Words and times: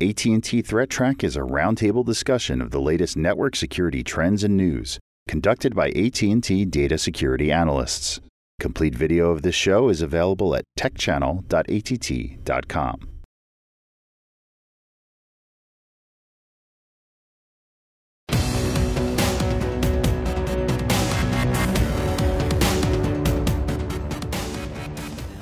AT&T 0.00 0.62
Threat 0.62 0.90
Track 0.90 1.24
is 1.24 1.34
a 1.34 1.40
roundtable 1.40 2.06
discussion 2.06 2.62
of 2.62 2.70
the 2.70 2.80
latest 2.80 3.16
network 3.16 3.56
security 3.56 4.04
trends 4.04 4.44
and 4.44 4.56
news, 4.56 5.00
conducted 5.26 5.74
by 5.74 5.88
AT&T 5.88 6.66
data 6.66 6.96
security 6.96 7.50
analysts. 7.50 8.20
Complete 8.60 8.94
video 8.94 9.32
of 9.32 9.42
this 9.42 9.56
show 9.56 9.88
is 9.88 10.00
available 10.00 10.54
at 10.54 10.62
techchannel.att.com. 10.78 13.08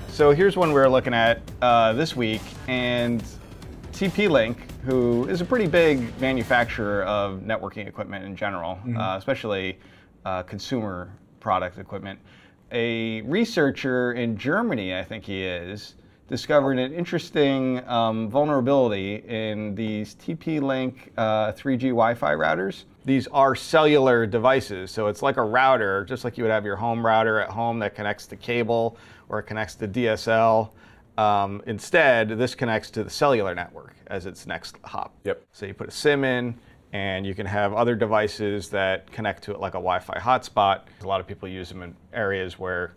So 0.08 0.30
here's 0.30 0.56
one 0.56 0.72
we're 0.72 0.88
looking 0.88 1.12
at 1.12 1.42
uh, 1.60 1.92
this 1.92 2.16
week, 2.16 2.40
and 2.68 3.22
TP-Link, 3.96 4.58
who 4.82 5.26
is 5.26 5.40
a 5.40 5.44
pretty 5.46 5.66
big 5.66 6.20
manufacturer 6.20 7.02
of 7.04 7.40
networking 7.40 7.88
equipment 7.88 8.26
in 8.26 8.36
general, 8.36 8.74
mm-hmm. 8.74 8.98
uh, 8.98 9.16
especially 9.16 9.78
uh, 10.26 10.42
consumer 10.42 11.10
product 11.40 11.78
equipment. 11.78 12.20
A 12.72 13.22
researcher 13.22 14.12
in 14.12 14.36
Germany, 14.36 14.94
I 14.94 15.02
think 15.02 15.24
he 15.24 15.42
is, 15.42 15.94
discovered 16.28 16.78
an 16.78 16.92
interesting 16.92 17.82
um, 17.88 18.28
vulnerability 18.28 19.24
in 19.26 19.74
these 19.74 20.14
TP-Link 20.16 21.12
uh, 21.16 21.52
3G 21.52 21.80
Wi-Fi 21.84 22.34
routers. 22.34 22.84
These 23.06 23.28
are 23.28 23.54
cellular 23.54 24.26
devices, 24.26 24.90
so 24.90 25.06
it's 25.06 25.22
like 25.22 25.38
a 25.38 25.42
router, 25.42 26.04
just 26.04 26.22
like 26.22 26.36
you 26.36 26.44
would 26.44 26.52
have 26.52 26.66
your 26.66 26.76
home 26.76 27.06
router 27.06 27.40
at 27.40 27.48
home 27.48 27.78
that 27.78 27.94
connects 27.94 28.26
to 28.26 28.36
cable 28.36 28.98
or 29.30 29.38
it 29.38 29.44
connects 29.44 29.74
to 29.76 29.88
DSL. 29.88 30.68
Um, 31.18 31.62
instead, 31.66 32.28
this 32.30 32.54
connects 32.54 32.90
to 32.90 33.04
the 33.04 33.10
cellular 33.10 33.54
network 33.54 33.96
as 34.08 34.26
its 34.26 34.46
next 34.46 34.76
hop. 34.84 35.14
Yep. 35.24 35.42
So 35.52 35.66
you 35.66 35.74
put 35.74 35.88
a 35.88 35.92
SIM 35.92 36.24
in, 36.24 36.54
and 36.92 37.26
you 37.26 37.34
can 37.34 37.46
have 37.46 37.72
other 37.72 37.94
devices 37.94 38.68
that 38.70 39.10
connect 39.12 39.42
to 39.44 39.52
it 39.52 39.60
like 39.60 39.72
a 39.72 39.78
Wi-Fi 39.78 40.18
hotspot. 40.18 40.82
A 41.02 41.06
lot 41.06 41.20
of 41.20 41.26
people 41.26 41.48
use 41.48 41.68
them 41.68 41.82
in 41.82 41.94
areas 42.12 42.58
where 42.58 42.94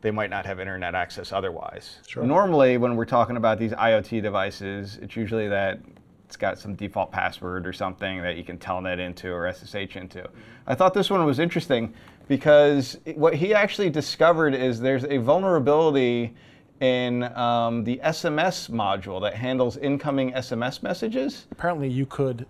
they 0.00 0.10
might 0.10 0.30
not 0.30 0.46
have 0.46 0.60
internet 0.60 0.94
access 0.94 1.32
otherwise. 1.32 1.98
Sure. 2.06 2.24
Normally, 2.24 2.76
when 2.76 2.96
we're 2.96 3.04
talking 3.04 3.36
about 3.36 3.58
these 3.58 3.72
IoT 3.72 4.22
devices, 4.22 4.98
it's 5.02 5.16
usually 5.16 5.48
that 5.48 5.80
it's 6.26 6.36
got 6.36 6.58
some 6.58 6.74
default 6.74 7.10
password 7.10 7.66
or 7.66 7.72
something 7.72 8.20
that 8.20 8.36
you 8.36 8.44
can 8.44 8.58
telnet 8.58 8.98
into 8.98 9.30
or 9.30 9.50
SSH 9.50 9.96
into. 9.96 10.28
I 10.66 10.74
thought 10.74 10.92
this 10.92 11.08
one 11.08 11.24
was 11.24 11.38
interesting 11.38 11.94
because 12.28 12.98
what 13.14 13.34
he 13.34 13.54
actually 13.54 13.88
discovered 13.88 14.54
is 14.54 14.78
there's 14.78 15.04
a 15.04 15.16
vulnerability 15.16 16.34
in 16.80 17.24
um, 17.36 17.84
the 17.84 18.00
SMS 18.04 18.70
module 18.70 19.20
that 19.20 19.34
handles 19.34 19.76
incoming 19.76 20.32
SMS 20.32 20.82
messages. 20.82 21.46
Apparently, 21.50 21.88
you 21.88 22.06
could 22.06 22.46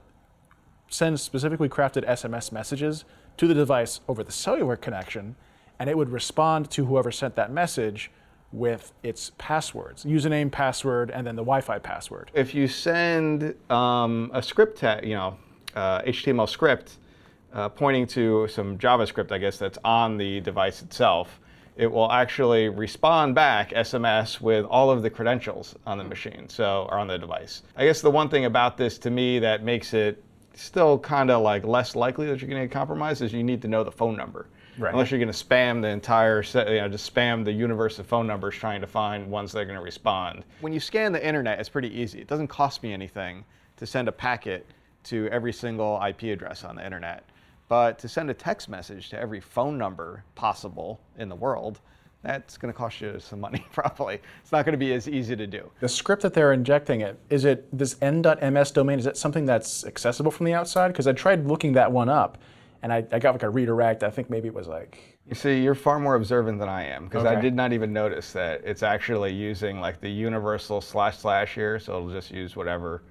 send 0.88 1.18
specifically 1.20 1.68
crafted 1.68 2.06
SMS 2.06 2.52
messages 2.52 3.04
to 3.36 3.46
the 3.46 3.54
device 3.54 4.00
over 4.08 4.22
the 4.22 4.32
cellular 4.32 4.76
connection, 4.76 5.36
and 5.78 5.88
it 5.88 5.96
would 5.96 6.10
respond 6.10 6.70
to 6.70 6.86
whoever 6.86 7.10
sent 7.10 7.36
that 7.36 7.50
message 7.50 8.10
with 8.50 8.92
its 9.02 9.32
passwords, 9.38 10.04
username, 10.04 10.50
password, 10.50 11.10
and 11.10 11.26
then 11.26 11.36
the 11.36 11.42
Wi-Fi 11.42 11.78
password. 11.78 12.30
If 12.32 12.54
you 12.54 12.66
send 12.66 13.54
um, 13.70 14.30
a 14.32 14.42
script, 14.42 14.82
you 15.02 15.14
know, 15.14 15.36
uh, 15.74 16.02
HTML 16.02 16.48
script 16.48 16.96
uh, 17.52 17.68
pointing 17.68 18.06
to 18.08 18.48
some 18.48 18.78
JavaScript, 18.78 19.32
I 19.32 19.38
guess 19.38 19.58
that's 19.58 19.78
on 19.84 20.16
the 20.16 20.40
device 20.40 20.82
itself, 20.82 21.40
it 21.78 21.90
will 21.90 22.10
actually 22.10 22.68
respond 22.68 23.36
back 23.36 23.70
SMS 23.70 24.40
with 24.40 24.66
all 24.66 24.90
of 24.90 25.02
the 25.02 25.08
credentials 25.08 25.76
on 25.86 25.96
the 25.96 26.04
hmm. 26.04 26.10
machine, 26.10 26.48
so 26.48 26.88
or 26.90 26.98
on 26.98 27.06
the 27.06 27.16
device. 27.16 27.62
I 27.76 27.86
guess 27.86 28.02
the 28.02 28.10
one 28.10 28.28
thing 28.28 28.44
about 28.44 28.76
this 28.76 28.98
to 28.98 29.10
me 29.10 29.38
that 29.38 29.62
makes 29.62 29.94
it 29.94 30.22
still 30.54 30.98
kind 30.98 31.30
of 31.30 31.40
like 31.42 31.64
less 31.64 31.94
likely 31.94 32.26
that 32.26 32.40
you're 32.40 32.50
going 32.50 32.60
to 32.60 32.66
get 32.66 32.72
compromised 32.72 33.22
is 33.22 33.32
you 33.32 33.44
need 33.44 33.62
to 33.62 33.68
know 33.68 33.84
the 33.84 33.92
phone 33.92 34.16
number. 34.16 34.48
Right. 34.76 34.92
Unless 34.92 35.10
you're 35.10 35.20
going 35.20 35.32
to 35.32 35.44
spam 35.44 35.80
the 35.80 35.88
entire, 35.88 36.42
set, 36.42 36.68
you 36.68 36.76
know, 36.76 36.88
just 36.88 37.12
spam 37.12 37.44
the 37.44 37.52
universe 37.52 37.98
of 37.98 38.06
phone 38.06 38.26
numbers 38.26 38.56
trying 38.56 38.80
to 38.80 38.86
find 38.86 39.30
ones 39.30 39.52
that 39.52 39.60
are 39.60 39.64
going 39.64 39.78
to 39.78 39.82
respond. 39.82 40.44
When 40.60 40.72
you 40.72 40.80
scan 40.80 41.12
the 41.12 41.24
internet, 41.24 41.60
it's 41.60 41.68
pretty 41.68 41.96
easy. 41.96 42.20
It 42.20 42.28
doesn't 42.28 42.48
cost 42.48 42.82
me 42.82 42.92
anything 42.92 43.44
to 43.76 43.86
send 43.86 44.08
a 44.08 44.12
packet 44.12 44.66
to 45.04 45.28
every 45.28 45.52
single 45.52 46.00
IP 46.06 46.24
address 46.24 46.64
on 46.64 46.76
the 46.76 46.84
internet. 46.84 47.27
But 47.68 47.98
to 48.00 48.08
send 48.08 48.30
a 48.30 48.34
text 48.34 48.68
message 48.68 49.10
to 49.10 49.18
every 49.18 49.40
phone 49.40 49.76
number 49.76 50.24
possible 50.34 51.00
in 51.18 51.28
the 51.28 51.36
world, 51.36 51.80
that's 52.22 52.56
going 52.56 52.72
to 52.72 52.76
cost 52.76 53.00
you 53.00 53.20
some 53.20 53.40
money 53.40 53.64
probably. 53.72 54.20
It's 54.42 54.52
not 54.52 54.64
going 54.64 54.72
to 54.72 54.78
be 54.78 54.92
as 54.94 55.08
easy 55.08 55.36
to 55.36 55.46
do. 55.46 55.70
The 55.80 55.88
script 55.88 56.22
that 56.22 56.34
they're 56.34 56.52
injecting 56.52 57.02
it, 57.02 57.18
is 57.30 57.44
it 57.44 57.66
this 57.76 57.96
n.ms 58.00 58.70
domain, 58.72 58.98
is 58.98 59.06
it 59.06 59.16
something 59.16 59.44
that's 59.44 59.84
accessible 59.86 60.30
from 60.30 60.46
the 60.46 60.54
outside? 60.54 60.88
Because 60.88 61.06
I 61.06 61.12
tried 61.12 61.46
looking 61.46 61.74
that 61.74 61.92
one 61.92 62.08
up 62.08 62.38
and 62.82 62.92
I, 62.92 63.04
I 63.12 63.18
got 63.18 63.34
like 63.34 63.42
a 63.42 63.50
redirect. 63.50 64.02
I 64.02 64.10
think 64.10 64.30
maybe 64.30 64.48
it 64.48 64.54
was 64.54 64.66
like. 64.66 65.18
You 65.28 65.34
see, 65.34 65.62
you're 65.62 65.74
far 65.74 65.98
more 66.00 66.14
observant 66.14 66.58
than 66.58 66.68
I 66.70 66.84
am 66.84 67.04
because 67.04 67.26
Okay. 67.26 67.36
I 67.36 67.40
did 67.40 67.54
not 67.54 67.72
even 67.74 67.92
notice 67.92 68.32
that 68.32 68.62
it's 68.64 68.82
actually 68.82 69.32
using 69.34 69.78
like 69.80 70.00
the 70.00 70.08
universal 70.08 70.80
slash 70.80 71.18
slash 71.18 71.54
here, 71.54 71.78
so 71.78 71.96
it'll 71.96 72.10
just 72.10 72.30
use 72.30 72.56
whatever 72.56 73.02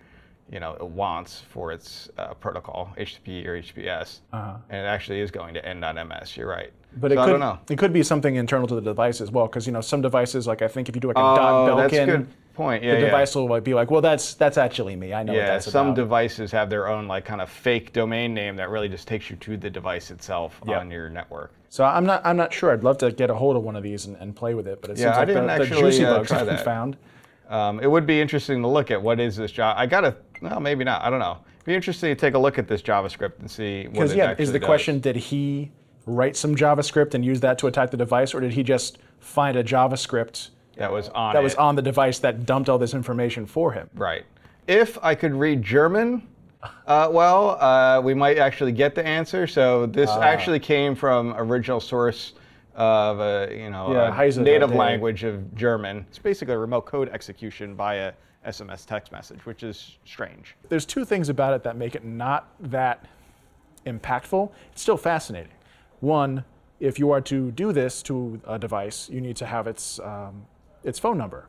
you 0.52 0.60
know 0.60 0.74
it 0.74 0.86
wants 0.86 1.42
for 1.50 1.72
its 1.72 2.10
uh, 2.18 2.34
protocol, 2.36 2.94
HTTP 2.98 3.46
or 3.46 3.58
HTTPS, 3.62 4.20
Uh-huh. 4.34 4.58
and 4.70 4.86
it 4.86 4.88
actually 4.90 5.20
is 5.20 5.32
going 5.32 5.54
to 5.54 5.66
end 5.66 5.84
on 5.84 5.96
MS. 5.96 6.38
You're 6.38 6.48
right. 6.48 6.72
But 6.96 7.12
so 7.12 7.16
it 7.16 7.20
I 7.20 7.26
could, 7.26 7.32
don't 7.32 7.40
know. 7.40 7.60
it 7.70 7.78
could 7.78 7.94
be 7.94 8.02
something 8.04 8.36
internal 8.36 8.68
to 8.68 8.76
the 8.76 8.82
device 8.82 9.22
as 9.22 9.30
well, 9.30 9.48
because 9.48 9.68
you 9.68 9.74
know 9.74 9.82
some 9.82 10.02
devices, 10.02 10.48
like 10.48 10.62
I 10.62 10.68
think 10.68 10.90
if 10.90 10.96
you 10.96 11.02
do 11.02 11.10
like 11.10 11.18
a 11.18 11.20
Oh, 11.20 11.36
dot 11.36 11.78
that's 11.78 11.94
a 11.94 11.96
Belkin, 11.98 12.06
good 12.06 12.28
point. 12.54 12.84
Yeah, 12.84 12.96
the 12.96 13.00
yeah. 13.02 13.06
device 13.06 13.36
will 13.36 13.60
be 13.62 13.74
like, 13.74 13.92
well, 13.92 14.02
that's 14.02 14.34
that's 14.36 14.58
actually 14.58 14.96
me. 14.96 15.14
I 15.14 15.22
know 15.24 15.34
what 15.34 15.40
Yeah, 15.40 15.48
that's 15.48 15.70
some 15.70 15.88
about. 15.88 15.96
devices 15.98 16.52
have 16.54 16.70
their 16.70 16.88
own 16.88 17.08
like 17.08 17.26
kind 17.26 17.42
of 17.42 17.50
fake 17.50 17.94
domain 17.94 18.34
name 18.34 18.56
that 18.56 18.70
really 18.70 18.90
just 18.90 19.08
takes 19.08 19.30
you 19.30 19.36
to 19.38 19.58
the 19.58 19.70
device 19.70 20.10
itself 20.12 20.60
Yeah. 20.66 20.80
on 20.80 20.90
your 20.90 21.10
network. 21.10 21.52
so 21.70 21.84
I'm 21.84 22.06
not 22.06 22.26
I'm 22.26 22.38
not 22.38 22.52
sure. 22.54 22.72
I'd 22.72 22.84
love 22.84 22.98
to 23.00 23.12
get 23.12 23.30
a 23.30 23.36
hold 23.36 23.58
of 23.58 23.64
one 23.64 23.76
of 23.76 23.84
these 23.84 24.06
and, 24.08 24.16
and 24.18 24.36
play 24.36 24.54
with 24.56 24.68
it, 24.68 24.82
but 24.82 24.90
it 24.90 24.98
Yeah, 24.98 25.08
seems 25.08 25.18
I 25.18 25.20
like 25.20 25.28
didn't 25.28 25.48
the, 25.48 25.58
the 25.66 25.82
juicy 25.82 26.06
uh, 26.06 26.16
bugs 26.16 26.32
have 26.32 26.48
been 26.48 26.58
found. 26.58 26.98
Um, 27.50 27.80
it 27.80 27.90
would 27.90 28.06
be 28.06 28.20
interesting 28.20 28.62
to 28.62 28.68
look 28.68 28.92
at 28.92 29.02
what 29.02 29.20
is 29.20 29.36
this 29.36 29.52
job. 29.52 29.76
I 29.78 29.86
gotta, 29.86 30.16
well, 30.42 30.60
maybe 30.60 30.84
not. 30.84 31.02
I 31.04 31.10
don't 31.10 31.20
know. 31.20 31.38
Be 31.66 31.76
interesting 31.76 32.10
to 32.10 32.16
take 32.16 32.34
a 32.34 32.40
look 32.40 32.58
at 32.58 32.68
this 32.68 32.82
JavaScript 32.82 33.40
and 33.40 33.50
see 33.50 33.84
what 33.84 33.94
Because 33.94 34.12
it 34.14 34.18
yeah, 34.18 34.36
is 34.38 34.52
the 34.52 34.60
does. 34.60 34.66
question: 34.66 35.00
Did 35.00 35.16
he 35.16 35.72
write 36.06 36.36
some 36.38 36.56
JavaScript 36.56 37.14
and 37.14 37.24
use 37.26 37.40
that 37.42 37.58
to 37.60 37.68
attack 37.68 37.92
the 37.92 37.98
device, 37.98 38.34
or 38.34 38.40
did 38.40 38.54
he 38.54 38.64
just 38.64 38.98
find 39.20 39.58
a 39.58 39.64
JavaScript 39.64 40.50
that 40.78 40.92
was 40.92 41.10
on 41.10 41.34
that 41.34 41.44
was 41.44 41.56
on 41.56 41.76
the 41.76 41.82
device 41.82 42.20
that 42.20 42.46
dumped 42.46 42.70
all 42.70 42.78
this 42.78 42.94
information 42.94 43.46
for 43.46 43.72
him? 43.74 43.90
Right. 43.96 44.24
If 44.68 44.98
I 45.04 45.16
could 45.16 45.34
read 45.34 45.62
German, 45.62 46.28
uh, 46.86 47.10
well, 47.12 47.58
uh, 47.62 48.02
we 48.02 48.14
might 48.14 48.38
actually 48.38 48.72
get 48.74 48.96
the 48.96 49.06
answer. 49.06 49.48
So 49.48 49.86
this 49.86 50.10
Ah. 50.10 50.22
actually 50.22 50.60
came 50.60 50.96
from 50.96 51.34
original 51.38 51.80
source 51.80 52.34
of 52.78 53.20
a 53.20 53.54
you 53.54 53.70
know 53.70 53.92
Yeah, 53.92 54.22
a 54.22 54.42
native 54.42 54.72
language 54.74 55.24
of 55.24 55.54
German. 55.56 56.06
It's 56.10 56.20
basically 56.20 56.54
a 56.54 56.60
remote 56.60 56.86
code 56.86 57.10
execution 57.10 57.76
via 57.76 58.14
SMS 58.46 58.86
text 58.86 59.12
message, 59.12 59.46
which 59.46 59.64
is 59.64 59.98
strange. 60.06 60.56
There's 60.70 60.86
two 60.86 61.04
things 61.04 61.30
about 61.30 61.54
it 61.54 61.64
that 61.64 61.76
make 61.76 61.96
it 61.96 62.06
not 62.06 62.48
that 62.60 63.06
impactful. 63.86 64.52
It's 64.72 64.82
still 64.82 64.98
fascinating. 64.98 65.52
One, 66.00 66.46
if 66.80 67.00
you 67.00 67.12
are 67.12 67.22
to 67.22 67.52
do 67.52 67.74
this 67.74 68.04
to 68.04 68.40
a 68.48 68.60
device, 68.60 69.10
you 69.10 69.20
need 69.20 69.36
to 69.38 69.46
have 69.46 69.68
its 69.68 70.00
um, 70.00 70.46
its 70.84 71.00
phone 71.00 71.18
number. 71.18 71.48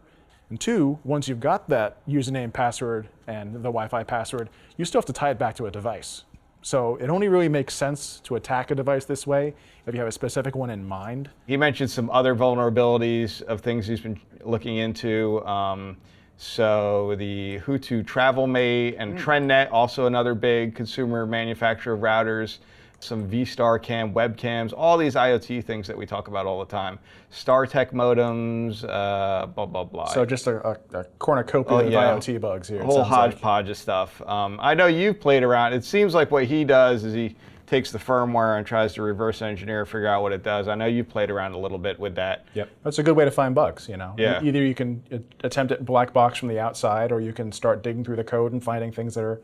And 0.50 0.58
two, 0.58 0.98
once 1.04 1.28
you've 1.28 1.40
got 1.40 1.68
that 1.68 2.06
username, 2.06 2.50
password, 2.50 3.08
and 3.26 3.54
the 3.54 3.68
Wi-Fi 3.68 4.02
password, 4.04 4.48
you 4.78 4.86
still 4.86 5.00
have 5.02 5.06
to 5.06 5.12
tie 5.12 5.30
it 5.30 5.38
back 5.38 5.54
to 5.56 5.66
a 5.66 5.70
device. 5.70 6.24
So 6.68 6.96
it 6.96 7.08
only 7.08 7.28
really 7.28 7.48
makes 7.48 7.72
sense 7.72 8.20
to 8.24 8.36
attack 8.36 8.70
a 8.70 8.74
device 8.74 9.06
this 9.06 9.26
way 9.26 9.54
if 9.86 9.94
you 9.94 10.00
have 10.00 10.08
a 10.08 10.12
specific 10.12 10.54
one 10.54 10.68
in 10.68 10.86
mind. 10.86 11.30
He 11.46 11.56
mentioned 11.56 11.90
some 11.90 12.10
other 12.10 12.34
vulnerabilities 12.34 13.40
of 13.40 13.62
things 13.62 13.86
he's 13.86 14.02
been 14.02 14.20
looking 14.44 14.76
into. 14.76 15.42
Um, 15.46 15.96
so 16.36 17.14
the 17.16 17.60
HooToo 17.60 18.04
TravelMate 18.04 18.96
and 18.98 19.18
TrendNet, 19.18 19.72
also 19.72 20.04
another 20.04 20.34
big 20.34 20.74
consumer 20.74 21.24
manufacturer 21.24 21.94
of 21.94 22.00
routers. 22.00 22.58
Some 23.00 23.28
V-Star 23.28 23.78
Cam 23.78 24.12
webcams, 24.12 24.72
all 24.76 24.98
these 24.98 25.14
IoT 25.14 25.62
things 25.64 25.86
that 25.86 25.96
we 25.96 26.04
talk 26.04 26.26
about 26.26 26.46
all 26.46 26.58
the 26.58 26.66
time. 26.70 26.98
StarTech 27.32 27.92
modems, 27.92 28.82
uh, 28.88 29.46
blah 29.46 29.66
blah 29.66 29.84
blah. 29.84 30.06
So 30.06 30.24
just 30.26 30.48
a, 30.48 30.66
a, 30.94 30.98
a 31.00 31.04
cornucopia 31.20 31.76
Oh, 31.76 32.16
of. 32.16 32.20
IoT 32.24 32.40
bugs 32.40 32.68
here. 32.68 32.80
a 32.80 32.84
whole 32.84 32.96
sounds 32.96 33.10
like. 33.10 33.20
hodgepodge 33.20 33.68
of 33.68 33.76
stuff. 33.76 34.20
Um, 34.22 34.58
I 34.60 34.74
know 34.74 34.86
you've 34.86 35.20
played 35.20 35.44
around. 35.44 35.74
It 35.74 35.84
seems 35.84 36.12
like 36.12 36.32
what 36.32 36.46
he 36.46 36.64
does 36.64 37.04
is 37.04 37.14
he 37.14 37.36
takes 37.66 37.92
the 37.92 37.98
firmware 37.98 38.56
and 38.58 38.66
tries 38.66 38.94
to 38.94 39.02
reverse 39.02 39.42
engineer, 39.42 39.84
figure 39.86 40.06
out 40.08 40.22
what 40.22 40.32
it 40.32 40.42
does. 40.42 40.66
I 40.66 40.74
know 40.74 40.86
you've 40.86 41.08
played 41.08 41.30
around 41.30 41.52
a 41.52 41.58
little 41.58 41.78
bit 41.78 42.00
with 42.00 42.14
that. 42.16 42.46
Yep. 42.54 42.68
That's 42.82 42.98
a 42.98 43.02
good 43.02 43.14
way 43.14 43.26
to 43.26 43.30
find 43.30 43.54
bugs, 43.54 43.88
you 43.88 43.96
know. 43.98 44.14
Yeah. 44.18 44.42
Either 44.42 44.62
you 44.64 44.74
can 44.74 45.04
uh, 45.12 45.18
attempt 45.44 45.72
it 45.72 45.84
black 45.84 46.12
box 46.12 46.38
from 46.38 46.48
the 46.48 46.58
outside 46.58 47.12
or 47.12 47.20
you 47.20 47.32
can 47.34 47.52
start 47.52 47.82
digging 47.84 48.02
through 48.02 48.16
the 48.16 48.24
code 48.24 48.52
and 48.52 48.64
finding 48.64 48.90
things 48.90 49.14
that 49.14 49.22
are 49.22 49.40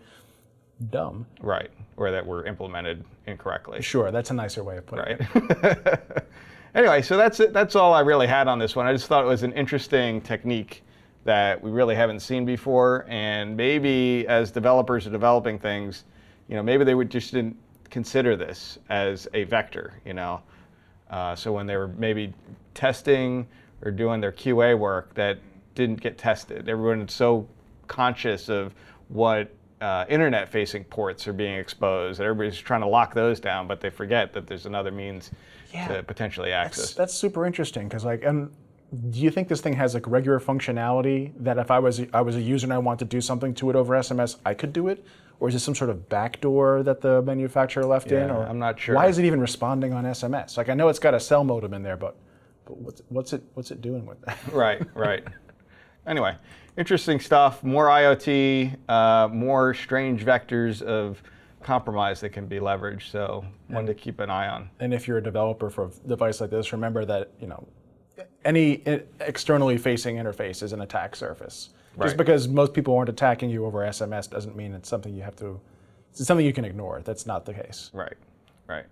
dumb. 0.90 1.26
Right, 1.40 1.70
or 1.96 2.10
that 2.10 2.24
were 2.26 2.44
implemented 2.46 3.04
incorrectly. 3.26 3.82
Sure, 3.82 4.10
that's 4.10 4.30
a 4.30 4.34
nicer 4.34 4.62
way 4.64 4.76
of 4.76 4.86
putting 4.86 5.18
Right. 5.18 5.28
it. 5.34 6.28
anyway, 6.74 7.02
so 7.02 7.16
that's 7.16 7.40
it. 7.40 7.52
That's 7.52 7.76
all 7.76 7.94
I 7.94 8.00
really 8.00 8.26
had 8.26 8.48
on 8.48 8.58
this 8.58 8.74
one. 8.76 8.86
I 8.86 8.92
just 8.92 9.06
thought 9.06 9.24
it 9.24 9.28
was 9.28 9.42
an 9.42 9.52
interesting 9.52 10.20
technique 10.20 10.82
that 11.24 11.60
we 11.62 11.70
really 11.70 11.94
haven't 11.94 12.20
seen 12.20 12.44
before. 12.44 13.06
And 13.08 13.56
maybe 13.56 14.26
as 14.28 14.50
developers 14.50 15.06
are 15.06 15.10
developing 15.10 15.58
things, 15.58 16.04
you 16.48 16.56
know, 16.56 16.62
maybe 16.62 16.84
they 16.84 16.94
would 16.94 17.10
just 17.10 17.32
didn't 17.32 17.56
consider 17.90 18.36
this 18.36 18.78
as 18.90 19.26
a 19.32 19.44
vector, 19.44 19.94
you 20.04 20.12
know. 20.12 20.42
Uh, 21.10 21.34
so 21.34 21.52
when 21.52 21.66
they 21.66 21.76
were 21.76 21.88
maybe 21.88 22.34
testing 22.74 23.46
or 23.82 23.90
doing 23.90 24.20
their 24.20 24.32
QA 24.32 24.78
work 24.78 25.14
that 25.14 25.38
didn't 25.74 26.00
get 26.00 26.18
tested, 26.18 26.68
everyone's 26.68 27.12
so 27.14 27.46
conscious 27.88 28.48
of 28.48 28.74
what 29.08 29.50
uh, 29.84 30.06
internet 30.08 30.48
facing 30.48 30.82
ports 30.84 31.28
are 31.28 31.34
being 31.34 31.58
exposed. 31.58 32.18
And 32.18 32.26
everybody's 32.26 32.58
trying 32.58 32.80
to 32.80 32.86
lock 32.86 33.12
those 33.12 33.38
down, 33.38 33.68
but 33.68 33.80
they 33.80 33.90
forget 33.90 34.32
that 34.32 34.46
there's 34.46 34.64
another 34.64 34.90
means 34.90 35.30
yeah. 35.74 35.88
to 35.88 36.02
potentially 36.02 36.52
access. 36.52 36.86
That's, 36.86 36.94
that's 36.94 37.14
super 37.14 37.44
interesting 37.44 37.86
because 37.86 38.02
like, 38.02 38.24
and 38.24 38.50
do 39.10 39.20
you 39.20 39.30
think 39.30 39.48
this 39.48 39.60
thing 39.60 39.74
has 39.74 39.92
like 39.92 40.06
regular 40.06 40.40
functionality 40.40 41.32
that 41.36 41.58
if 41.58 41.70
I 41.70 41.78
was 41.80 42.00
I 42.14 42.22
was 42.22 42.36
a 42.36 42.40
user 42.40 42.64
and 42.64 42.72
I 42.72 42.78
want 42.78 42.98
to 43.00 43.04
do 43.04 43.20
something 43.20 43.52
to 43.56 43.68
it 43.68 43.76
over 43.76 43.94
SMS, 43.94 44.36
I 44.46 44.54
could 44.54 44.72
do 44.72 44.88
it? 44.88 45.04
Or 45.38 45.48
is 45.48 45.54
it 45.54 45.60
some 45.60 45.74
sort 45.74 45.90
of 45.90 46.08
backdoor 46.08 46.82
that 46.84 47.02
the 47.02 47.20
manufacturer 47.20 47.84
left 47.84 48.10
yeah, 48.10 48.24
in? 48.24 48.30
Or 48.30 48.46
I'm 48.46 48.58
not 48.58 48.80
sure. 48.80 48.94
Why 48.94 49.08
is 49.08 49.18
it 49.18 49.26
even 49.26 49.40
responding 49.40 49.92
on 49.92 50.04
SMS? 50.04 50.56
Like 50.56 50.70
I 50.70 50.74
know 50.74 50.88
it's 50.88 50.98
got 50.98 51.12
a 51.12 51.20
cell 51.20 51.44
modem 51.44 51.74
in 51.74 51.82
there, 51.82 51.98
but 51.98 52.16
but 52.64 52.78
what's 52.78 53.02
what's 53.08 53.32
it 53.34 53.42
what's 53.52 53.70
it 53.70 53.82
doing 53.82 54.06
with 54.06 54.20
that? 54.22 54.38
right, 54.50 54.80
right. 54.94 55.24
Anyway, 56.06 56.36
interesting 56.76 57.20
stuff. 57.20 57.62
More 57.62 57.86
IoT, 57.86 58.76
uh, 58.88 59.28
more 59.32 59.74
strange 59.74 60.24
vectors 60.24 60.82
of 60.82 61.22
compromise 61.62 62.20
that 62.20 62.30
can 62.30 62.46
be 62.46 62.60
leveraged. 62.60 63.10
So 63.10 63.44
one 63.68 63.86
to 63.86 63.94
keep 63.94 64.20
an 64.20 64.30
eye 64.30 64.48
on. 64.48 64.70
And 64.80 64.92
if 64.92 65.08
you're 65.08 65.18
a 65.18 65.22
developer 65.22 65.70
for 65.70 65.86
a 65.86 66.08
device 66.08 66.40
like 66.40 66.50
this, 66.50 66.72
remember 66.72 67.04
that 67.06 67.30
you 67.40 67.46
know 67.46 67.66
any 68.44 68.82
externally 69.20 69.78
facing 69.78 70.16
interface 70.16 70.62
is 70.62 70.72
an 70.72 70.82
attack 70.82 71.16
surface. 71.16 71.70
Right. 71.96 72.06
Just 72.06 72.16
because 72.16 72.48
most 72.48 72.74
people 72.74 72.96
aren't 72.96 73.08
attacking 73.08 73.50
you 73.50 73.64
over 73.64 73.78
SMS 73.80 74.28
doesn't 74.28 74.56
mean 74.56 74.74
it's 74.74 74.88
something 74.88 75.14
you 75.14 75.22
have 75.22 75.36
to. 75.36 75.60
It's 76.10 76.24
something 76.24 76.44
you 76.44 76.52
can 76.52 76.64
ignore. 76.64 77.00
That's 77.04 77.26
not 77.26 77.44
the 77.44 77.54
case. 77.54 77.90
Right, 77.92 78.14
right. 78.66 78.84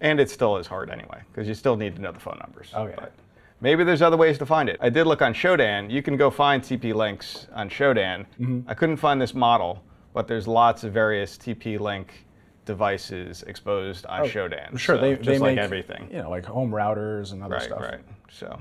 And 0.00 0.20
it 0.20 0.28
still 0.28 0.56
is 0.56 0.66
hard 0.66 0.90
anyway 0.90 1.22
because 1.32 1.48
you 1.48 1.54
still 1.54 1.76
need 1.76 1.96
to 1.96 2.02
know 2.02 2.12
the 2.12 2.20
phone 2.20 2.38
numbers. 2.40 2.70
Okay. 2.74 2.94
But 2.96 3.12
Maybe 3.60 3.84
there's 3.84 4.02
other 4.02 4.16
ways 4.16 4.38
to 4.38 4.46
find 4.46 4.68
it. 4.68 4.76
I 4.80 4.90
did 4.90 5.06
look 5.06 5.22
on 5.22 5.32
Shodan. 5.32 5.90
You 5.90 6.02
can 6.02 6.16
go 6.16 6.30
find 6.30 6.62
TP 6.62 6.94
links 6.94 7.46
on 7.54 7.70
Shodan. 7.70 8.26
Mm-hmm. 8.38 8.60
I 8.68 8.74
couldn't 8.74 8.98
find 8.98 9.20
this 9.20 9.34
model, 9.34 9.82
but 10.12 10.28
there's 10.28 10.46
lots 10.46 10.84
of 10.84 10.92
various 10.92 11.38
TP 11.38 11.80
link 11.80 12.26
devices 12.66 13.42
exposed 13.44 14.04
on 14.06 14.22
oh, 14.22 14.24
Shodan. 14.24 14.78
Sure, 14.78 14.96
so 14.96 15.00
they, 15.00 15.14
just 15.14 15.24
they 15.24 15.38
like 15.38 15.56
make, 15.56 15.64
everything. 15.64 16.08
You 16.10 16.22
know, 16.22 16.30
like 16.30 16.44
home 16.44 16.70
routers 16.70 17.32
and 17.32 17.42
other 17.42 17.54
right, 17.54 17.62
stuff. 17.62 17.80
Right, 17.80 17.92
right. 17.92 18.04
So, 18.30 18.60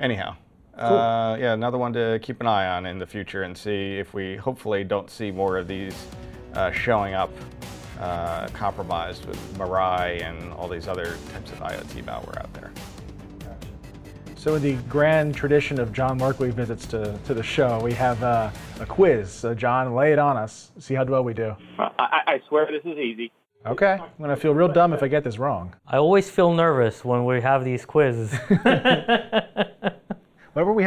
anyhow, 0.00 0.36
cool. 0.76 0.98
uh, 0.98 1.36
yeah, 1.36 1.52
another 1.52 1.78
one 1.78 1.92
to 1.92 2.18
keep 2.20 2.40
an 2.40 2.48
eye 2.48 2.66
on 2.66 2.86
in 2.86 2.98
the 2.98 3.06
future 3.06 3.44
and 3.44 3.56
see 3.56 3.98
if 3.98 4.14
we 4.14 4.34
hopefully 4.36 4.82
don't 4.82 5.08
see 5.08 5.30
more 5.30 5.58
of 5.58 5.68
these 5.68 6.06
uh, 6.54 6.72
showing 6.72 7.14
up 7.14 7.30
uh, 8.00 8.48
compromised 8.48 9.26
with 9.26 9.38
Mirai 9.56 10.22
and 10.22 10.52
all 10.54 10.66
these 10.66 10.88
other 10.88 11.16
types 11.32 11.52
of 11.52 11.60
IoT 11.60 12.04
malware 12.04 12.38
out 12.38 12.52
there. 12.54 12.72
So 14.44 14.56
in 14.56 14.62
the 14.62 14.74
grand 14.90 15.34
tradition 15.34 15.80
of 15.80 15.90
John 15.90 16.18
Markley 16.18 16.50
visits 16.50 16.84
to, 16.88 17.18
to 17.24 17.32
the 17.32 17.42
show, 17.42 17.80
we 17.82 17.94
have 17.94 18.22
uh, 18.22 18.50
a 18.78 18.84
quiz. 18.84 19.32
So 19.32 19.54
John, 19.54 19.94
lay 19.94 20.12
it 20.12 20.18
on 20.18 20.36
us. 20.36 20.70
See 20.78 20.92
how 20.92 21.06
well 21.06 21.24
we 21.24 21.32
do. 21.32 21.56
I, 21.78 22.20
I 22.26 22.40
swear 22.50 22.66
this 22.66 22.82
is 22.84 22.98
easy. 22.98 23.32
Okay. 23.64 23.92
I'm 23.98 24.18
going 24.18 24.28
to 24.28 24.36
feel 24.36 24.52
real 24.52 24.68
dumb 24.68 24.92
if 24.92 25.02
I 25.02 25.08
get 25.08 25.24
this 25.24 25.38
wrong. 25.38 25.74
I 25.86 25.96
always 25.96 26.28
feel 26.28 26.52
nervous 26.52 27.02
when 27.02 27.24
we 27.24 27.40
have 27.40 27.64
these 27.64 27.86
quizzes. 27.86 28.38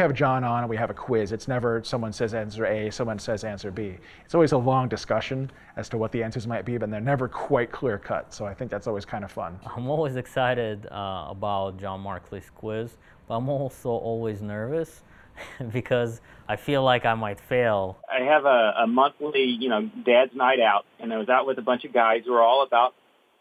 Whenever 0.08 0.14
we 0.14 0.24
have 0.24 0.42
John 0.42 0.44
on 0.44 0.60
and 0.62 0.70
we 0.70 0.76
have 0.78 0.88
a 0.88 0.94
quiz, 0.94 1.32
it's 1.32 1.48
never 1.48 1.82
someone 1.84 2.14
says 2.14 2.32
answer 2.32 2.64
A, 2.64 2.90
someone 2.90 3.18
says 3.18 3.44
answer 3.44 3.70
B. 3.70 3.98
It's 4.24 4.34
always 4.34 4.52
a 4.52 4.56
long 4.56 4.88
discussion 4.88 5.50
as 5.76 5.90
to 5.90 5.98
what 5.98 6.12
the 6.12 6.22
answers 6.22 6.46
might 6.46 6.64
be, 6.64 6.78
but 6.78 6.90
they're 6.90 6.98
never 6.98 7.28
quite 7.28 7.70
clear 7.70 7.98
cut. 7.98 8.32
So 8.32 8.46
I 8.46 8.54
think 8.54 8.70
that's 8.70 8.86
always 8.86 9.04
kind 9.04 9.22
of 9.22 9.30
fun. 9.30 9.60
I'm 9.76 9.86
always 9.90 10.16
excited 10.16 10.86
uh, 10.86 11.26
about 11.28 11.76
John 11.76 12.02
Markley's 12.02 12.48
quiz, 12.48 12.96
but 13.26 13.36
I'm 13.36 13.50
also 13.50 13.90
always 13.90 14.40
nervous 14.40 15.02
because 15.72 16.22
I 16.48 16.56
feel 16.56 16.82
like 16.82 17.04
I 17.04 17.12
might 17.12 17.38
fail. 17.38 17.98
I 18.10 18.24
have 18.24 18.46
a, 18.46 18.84
a 18.84 18.86
monthly, 18.86 19.44
you 19.44 19.68
know, 19.68 19.90
dad's 20.06 20.34
night 20.34 20.60
out, 20.60 20.86
and 20.98 21.12
I 21.12 21.18
was 21.18 21.28
out 21.28 21.46
with 21.46 21.58
a 21.58 21.62
bunch 21.62 21.84
of 21.84 21.92
guys 21.92 22.22
who 22.24 22.32
are 22.32 22.42
all 22.42 22.62
about 22.62 22.94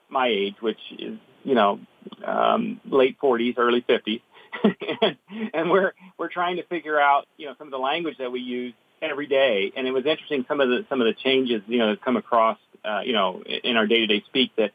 my 0.10 0.28
age, 0.28 0.56
which 0.60 0.80
is, 1.00 1.18
you 1.46 1.56
know, 1.56 1.80
um, 2.25 2.81
late 2.86 3.18
40s, 3.22 3.56
early 3.58 3.86
50s. 3.88 4.22
and, 5.54 5.69
we're 5.69 5.94
we're 6.18 6.30
trying 6.30 6.57
to 6.57 6.63
figure 6.63 7.00
out 7.00 7.25
you 7.38 7.48
know 7.48 7.56
some 7.57 7.68
of 7.68 7.71
the 7.71 7.77
language 7.77 8.18
that 8.19 8.31
we 8.31 8.39
use 8.39 8.74
every 9.01 9.27
day. 9.27 9.71
And 9.75 9.88
it 9.88 9.92
was 9.92 10.06
interesting 10.06 10.45
some 10.48 10.62
of 10.62 10.69
the 10.69 10.86
some 10.89 11.01
of 11.01 11.07
the 11.07 11.13
changes 11.13 11.62
you 11.68 11.80
know 11.80 11.92
that 11.92 12.04
come 12.04 12.18
across 12.18 12.57
uh, 12.86 13.01
you 13.01 13.13
know 13.13 13.44
in 13.44 13.77
our 13.77 13.88
day 13.88 14.00
to 14.00 14.07
day 14.07 14.24
speak 14.27 14.51
that 14.57 14.71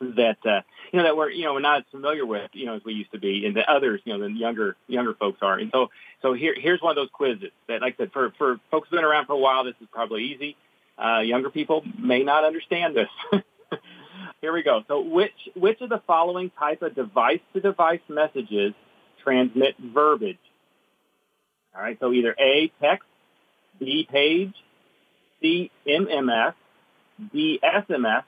that 0.00 0.38
uh, 0.44 0.60
you 0.92 0.98
know 0.98 1.04
that 1.04 1.16
we're 1.16 1.30
you 1.30 1.44
know 1.44 1.54
we're 1.54 1.60
not 1.60 1.78
as 1.78 1.84
familiar 1.90 2.26
with 2.26 2.50
you 2.52 2.66
know 2.66 2.76
as 2.76 2.84
we 2.84 2.94
used 2.94 3.12
to 3.12 3.18
be, 3.18 3.46
and 3.46 3.56
the 3.56 3.70
others 3.70 4.00
you 4.04 4.16
know 4.16 4.26
the 4.26 4.32
younger 4.32 4.76
younger 4.88 5.14
folks 5.14 5.38
are. 5.42 5.58
And 5.58 5.70
so 5.72 5.88
so 6.22 6.32
here 6.32 6.54
here's 6.56 6.80
one 6.80 6.90
of 6.90 6.96
those 6.96 7.10
quizzes 7.12 7.50
that 7.68 7.80
like 7.80 7.94
I 7.94 8.04
said 8.04 8.12
for 8.12 8.32
for 8.38 8.60
folks 8.70 8.88
who've 8.88 8.98
been 8.98 9.04
around 9.04 9.26
for 9.26 9.32
a 9.32 9.38
while, 9.38 9.64
this 9.64 9.74
is 9.80 9.88
probably 9.92 10.24
easy. 10.24 10.56
Uh, 10.98 11.20
younger 11.20 11.50
people 11.50 11.82
may 11.98 12.22
not 12.22 12.44
understand 12.44 12.96
this. 12.96 13.08
Here 14.40 14.52
we 14.52 14.62
go. 14.62 14.82
So 14.88 15.00
which, 15.00 15.32
which 15.54 15.80
of 15.80 15.88
the 15.88 16.00
following 16.06 16.50
type 16.58 16.82
of 16.82 16.94
device-to-device 16.94 18.00
messages 18.08 18.74
transmit 19.26 19.74
verbiage? 19.78 20.38
All 21.74 21.82
right, 21.82 21.98
so 22.00 22.12
either 22.12 22.34
A, 22.38 22.72
text, 22.80 23.06
B, 23.78 24.06
page, 24.10 24.54
C, 25.42 25.70
MMS, 25.86 26.54
D, 27.32 27.60
SMS, 27.62 28.22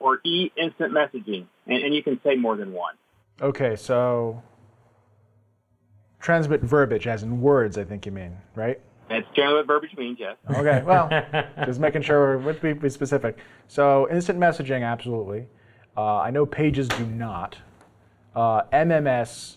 or 0.00 0.18
E, 0.24 0.50
instant 0.56 0.92
messaging. 0.92 1.46
And, 1.66 1.84
and 1.84 1.94
you 1.94 2.02
can 2.02 2.20
say 2.24 2.34
more 2.34 2.56
than 2.56 2.72
one. 2.72 2.94
Okay, 3.40 3.76
so 3.76 4.42
transmit 6.20 6.60
verbiage, 6.60 7.06
as 7.06 7.22
in 7.22 7.40
words, 7.40 7.78
I 7.78 7.84
think 7.84 8.04
you 8.04 8.12
mean, 8.12 8.36
right? 8.54 8.80
That's 9.08 9.26
generally 9.34 9.56
what 9.58 9.66
verbiage 9.66 9.96
means, 9.96 10.18
yes. 10.20 10.36
Okay, 10.50 10.82
well, 10.84 11.08
just 11.64 11.80
making 11.80 12.02
sure 12.02 12.38
we're 12.38 12.74
be 12.74 12.88
specific. 12.88 13.38
So 13.68 14.08
instant 14.10 14.38
messaging, 14.38 14.84
absolutely. 14.84 15.46
Uh, 15.96 16.18
I 16.18 16.30
know 16.30 16.46
pages 16.46 16.88
do 16.88 17.06
not. 17.06 17.58
Uh, 18.34 18.62
MMS 18.72 19.56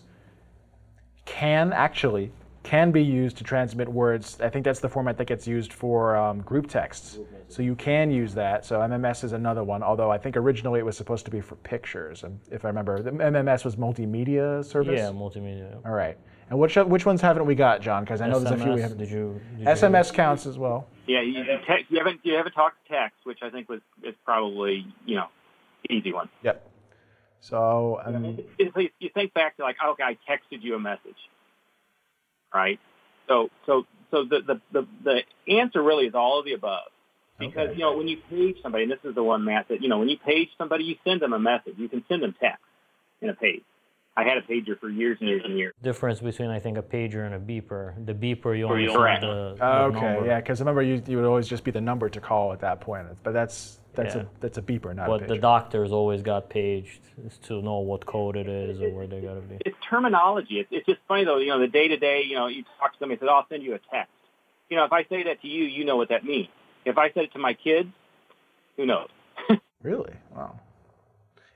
can 1.26 1.72
actually 1.72 2.32
can 2.62 2.90
be 2.90 3.02
used 3.02 3.36
to 3.36 3.44
transmit 3.44 3.88
words. 3.88 4.40
I 4.40 4.48
think 4.48 4.64
that's 4.64 4.80
the 4.80 4.88
format 4.88 5.18
that 5.18 5.26
gets 5.26 5.46
used 5.46 5.72
for 5.72 6.16
um, 6.16 6.40
group 6.40 6.68
texts. 6.68 7.18
So 7.48 7.62
you 7.62 7.76
can 7.76 8.10
use 8.10 8.34
that. 8.34 8.64
So 8.64 8.80
MMS 8.80 9.22
is 9.22 9.32
another 9.32 9.62
one. 9.62 9.84
Although 9.84 10.10
I 10.10 10.18
think 10.18 10.36
originally 10.36 10.80
it 10.80 10.84
was 10.84 10.96
supposed 10.96 11.24
to 11.26 11.30
be 11.30 11.40
for 11.40 11.54
pictures, 11.56 12.24
if 12.50 12.64
I 12.64 12.68
remember. 12.68 13.00
The 13.02 13.12
MMS 13.12 13.64
was 13.64 13.76
multimedia 13.76 14.64
service. 14.64 14.98
Yeah, 14.98 15.10
multimedia. 15.10 15.76
All 15.86 15.92
right. 15.92 16.18
And 16.50 16.58
which 16.58 16.76
which 16.76 17.06
ones 17.06 17.20
haven't 17.20 17.46
we 17.46 17.54
got, 17.54 17.82
John? 17.82 18.02
Because 18.04 18.20
I 18.20 18.28
know 18.28 18.40
SMS, 18.40 18.48
there's 18.48 18.60
a 18.60 18.64
few 18.64 18.72
we 18.74 18.80
haven't. 18.80 18.98
Did 18.98 19.10
you? 19.10 19.40
Did 19.58 19.66
SMS 19.66 20.08
you 20.08 20.14
counts 20.14 20.46
as 20.46 20.58
well. 20.58 20.88
Yeah, 21.06 21.22
you, 21.22 21.44
te- 21.44 21.86
you 21.88 21.98
haven't 21.98 22.20
you 22.24 22.34
haven't 22.34 22.52
talked 22.52 22.76
text, 22.88 23.18
which 23.24 23.38
I 23.42 23.50
think 23.50 23.68
was 23.68 23.80
is 24.02 24.14
probably 24.24 24.86
you 25.04 25.16
know 25.16 25.26
easy 25.88 26.12
one. 26.12 26.28
Yep. 26.42 26.68
So 27.40 28.00
um, 28.04 28.38
you 28.58 29.10
think 29.14 29.34
back 29.34 29.56
to 29.56 29.62
like, 29.62 29.76
okay, 29.84 30.02
I 30.02 30.18
texted 30.28 30.62
you 30.62 30.74
a 30.74 30.80
message, 30.80 31.16
right? 32.52 32.80
So 33.28 33.50
so 33.66 33.86
so 34.10 34.24
the 34.24 34.40
the 34.46 34.60
the, 34.72 34.86
the 35.04 35.52
answer 35.52 35.82
really 35.82 36.06
is 36.06 36.14
all 36.14 36.38
of 36.40 36.44
the 36.44 36.54
above. 36.54 36.88
Because, 37.38 37.68
okay. 37.68 37.72
you 37.74 37.80
know, 37.80 37.94
when 37.94 38.08
you 38.08 38.16
page 38.30 38.56
somebody, 38.62 38.84
and 38.84 38.92
this 38.92 38.98
is 39.04 39.14
the 39.14 39.22
one, 39.22 39.44
Matt, 39.44 39.68
that, 39.68 39.82
you 39.82 39.90
know, 39.90 39.98
when 39.98 40.08
you 40.08 40.16
page 40.16 40.48
somebody, 40.56 40.84
you 40.84 40.96
send 41.06 41.20
them 41.20 41.34
a 41.34 41.38
message. 41.38 41.74
You 41.76 41.86
can 41.86 42.02
send 42.08 42.22
them 42.22 42.34
text 42.40 42.62
in 43.20 43.28
a 43.28 43.34
page. 43.34 43.62
I 44.16 44.24
had 44.24 44.38
a 44.38 44.40
pager 44.40 44.78
for 44.80 44.88
years 44.88 45.18
and 45.20 45.28
years 45.28 45.42
and 45.44 45.58
years. 45.58 45.74
Difference 45.82 46.20
between 46.20 46.48
I 46.48 46.58
think 46.58 46.78
a 46.78 46.82
pager 46.82 47.26
and 47.26 47.34
a 47.34 47.38
beeper. 47.38 47.94
The 48.06 48.14
beeper 48.14 48.56
you 48.56 48.66
only 48.66 48.86
send 48.86 49.22
the, 49.22 49.56
the 49.58 49.64
okay, 49.66 50.00
number. 50.00 50.26
yeah, 50.26 50.40
because 50.40 50.60
remember 50.60 50.80
you 50.80 51.02
you 51.06 51.18
would 51.18 51.26
always 51.26 51.46
just 51.46 51.64
be 51.64 51.70
the 51.70 51.82
number 51.82 52.08
to 52.08 52.20
call 52.22 52.54
at 52.54 52.60
that 52.60 52.80
point. 52.80 53.08
But 53.22 53.34
that's 53.34 53.78
that's 53.96 54.14
yeah. 54.14 54.22
a 54.22 54.26
that's 54.40 54.58
a 54.58 54.62
beeper, 54.62 54.94
not 54.94 55.08
but 55.08 55.22
a 55.22 55.26
the 55.26 55.38
doctors 55.38 55.90
always 55.92 56.22
got 56.22 56.48
paged 56.48 57.00
to 57.44 57.62
know 57.62 57.78
what 57.78 58.06
code 58.06 58.36
it 58.36 58.48
is 58.48 58.80
or 58.80 58.90
where 58.90 59.06
they 59.06 59.20
got 59.20 59.34
to 59.34 59.40
be. 59.40 59.58
It's 59.64 59.76
terminology. 59.88 60.60
It's, 60.60 60.68
it's 60.70 60.86
just 60.86 61.00
funny 61.08 61.24
though. 61.24 61.38
You 61.38 61.48
know, 61.48 61.60
the 61.60 61.68
day 61.68 61.88
to 61.88 61.96
day. 61.96 62.22
You 62.26 62.36
know, 62.36 62.46
you 62.46 62.64
talk 62.78 62.92
to 62.92 62.98
somebody, 62.98 63.14
and 63.14 63.20
says, 63.20 63.28
"I'll 63.32 63.46
send 63.48 63.62
you 63.62 63.74
a 63.74 63.80
text." 63.90 64.12
You 64.68 64.76
know, 64.76 64.84
if 64.84 64.92
I 64.92 65.04
say 65.04 65.24
that 65.24 65.40
to 65.42 65.48
you, 65.48 65.64
you 65.64 65.84
know 65.84 65.96
what 65.96 66.10
that 66.10 66.24
means. 66.24 66.48
If 66.84 66.98
I 66.98 67.10
said 67.12 67.24
it 67.24 67.32
to 67.32 67.38
my 67.38 67.54
kids, 67.54 67.88
who 68.76 68.86
knows? 68.86 69.08
really? 69.82 70.12
Wow. 70.34 70.60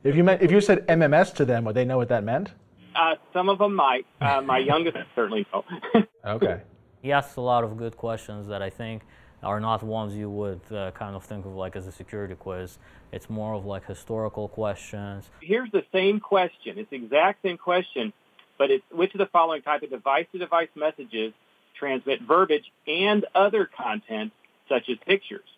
If 0.03 0.17
you 0.17 0.25
meant 0.25 0.43
if 0.43 0.51
you 0.51 0.61
said 0.61 0.87
MMS 0.87 1.35
to 1.35 1.45
them, 1.45 1.65
would 1.65 1.75
they 1.75 1.85
know 1.85 1.99
what 1.99 2.09
that 2.09 2.25
meant? 2.25 2.51
Uh, 2.95 3.15
some 3.33 3.49
of 3.49 3.59
them 3.59 3.75
might. 3.75 4.07
Uh, 4.21 4.41
my 4.41 4.59
youngest 4.59 4.97
certainly 5.15 5.47
know. 5.53 5.65
okay. 6.25 6.63
He 7.03 7.13
asks 7.13 7.37
a 7.37 7.41
lot 7.41 7.65
of 7.65 7.77
good 7.77 7.97
questions 7.97 8.49
that 8.49 8.63
I 8.63 8.71
think 8.71 9.03
are 9.43 9.61
not 9.61 9.83
ones 9.83 10.15
you 10.15 10.31
would 10.31 10.61
uh, 10.71 10.91
kind 10.93 11.17
of 11.17 11.25
think 11.25 11.47
of 11.47 11.53
like 11.53 11.77
as 11.77 11.87
a 11.87 11.93
security 11.93 12.35
quiz. 12.35 12.79
It's 13.13 13.31
more 13.31 13.55
of 13.55 13.65
like 13.65 13.87
historical 13.87 14.49
questions. 14.49 15.29
Here's 15.41 15.71
the 15.71 15.85
same 15.93 16.21
question. 16.21 16.79
It's 16.79 16.91
the 16.91 16.97
exact 16.97 17.43
same 17.43 17.59
question, 17.59 18.13
but 18.59 18.71
it's 18.71 18.85
which 18.93 19.15
of 19.15 19.19
the 19.19 19.27
following 19.27 19.63
type 19.63 19.83
of 19.83 19.91
device-to-device 19.91 20.69
messages 20.77 21.33
transmit 21.79 22.21
verbiage 22.23 22.71
and 22.87 23.25
other 23.35 23.69
content 23.77 24.33
such 24.69 24.89
as 24.91 24.99
pictures. 25.07 25.49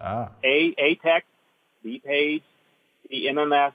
Ah. 0.00 0.30
A, 0.44 0.74
A 0.78 0.94
text, 0.96 1.28
B 1.82 2.00
page, 2.04 2.42
C 3.08 3.28
MMS, 3.30 3.72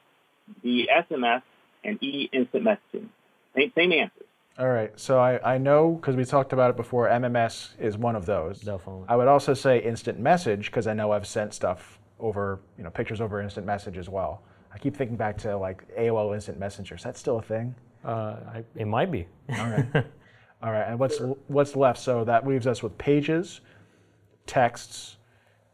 D 0.63 0.87
SMS, 0.91 1.41
and 1.83 2.01
E 2.01 2.29
instant 2.31 2.63
messaging. 2.63 3.09
Same, 3.55 3.71
same 3.75 3.91
answers. 3.91 4.24
All 4.57 4.69
right. 4.69 4.97
So 4.97 5.19
I, 5.19 5.55
I 5.55 5.57
know 5.57 5.93
because 5.93 6.15
we 6.15 6.23
talked 6.23 6.53
about 6.53 6.69
it 6.69 6.77
before. 6.77 7.09
MMS 7.09 7.71
is 7.79 7.97
one 7.97 8.15
of 8.15 8.25
those. 8.25 8.61
Definitely. 8.61 9.05
I 9.09 9.15
would 9.15 9.27
also 9.27 9.53
say 9.53 9.79
instant 9.79 10.17
message 10.17 10.67
because 10.67 10.87
I 10.87 10.93
know 10.93 11.11
I've 11.11 11.27
sent 11.27 11.53
stuff 11.53 11.99
over, 12.19 12.61
you 12.77 12.83
know, 12.83 12.89
pictures 12.89 13.19
over 13.19 13.41
instant 13.41 13.65
message 13.65 13.97
as 13.97 14.07
well. 14.07 14.43
I 14.73 14.77
keep 14.77 14.95
thinking 14.95 15.17
back 15.17 15.37
to 15.39 15.57
like 15.57 15.83
AOL 15.97 16.33
Instant 16.33 16.57
Messenger. 16.57 16.95
Is 16.95 17.03
that 17.03 17.17
still 17.17 17.39
a 17.39 17.41
thing? 17.41 17.75
Uh, 18.03 18.37
I, 18.53 18.63
it 18.75 18.87
might 18.87 19.11
be. 19.11 19.27
All 19.57 19.69
right. 19.69 19.85
All 20.63 20.71
right. 20.71 20.87
And 20.87 20.99
what's 20.99 21.19
what's 21.47 21.75
left? 21.75 21.99
So 21.99 22.23
that 22.23 22.47
leaves 22.47 22.65
us 22.65 22.81
with 22.81 22.97
pages, 22.97 23.61
texts, 24.45 25.17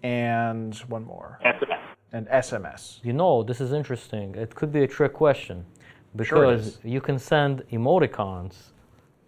and 0.01 0.75
one 0.87 1.03
more, 1.03 1.39
SMS. 1.45 1.79
and 2.13 2.27
SMS. 2.27 2.99
You 3.03 3.13
know, 3.13 3.43
this 3.43 3.61
is 3.61 3.73
interesting. 3.73 4.33
It 4.35 4.55
could 4.55 4.71
be 4.71 4.83
a 4.83 4.87
trick 4.87 5.13
question 5.13 5.65
Sure 5.80 5.80
it 5.80 5.80
because 6.15 6.67
is. 6.67 6.79
you 6.83 7.01
can 7.01 7.17
send 7.19 7.63
emoticons 7.71 8.53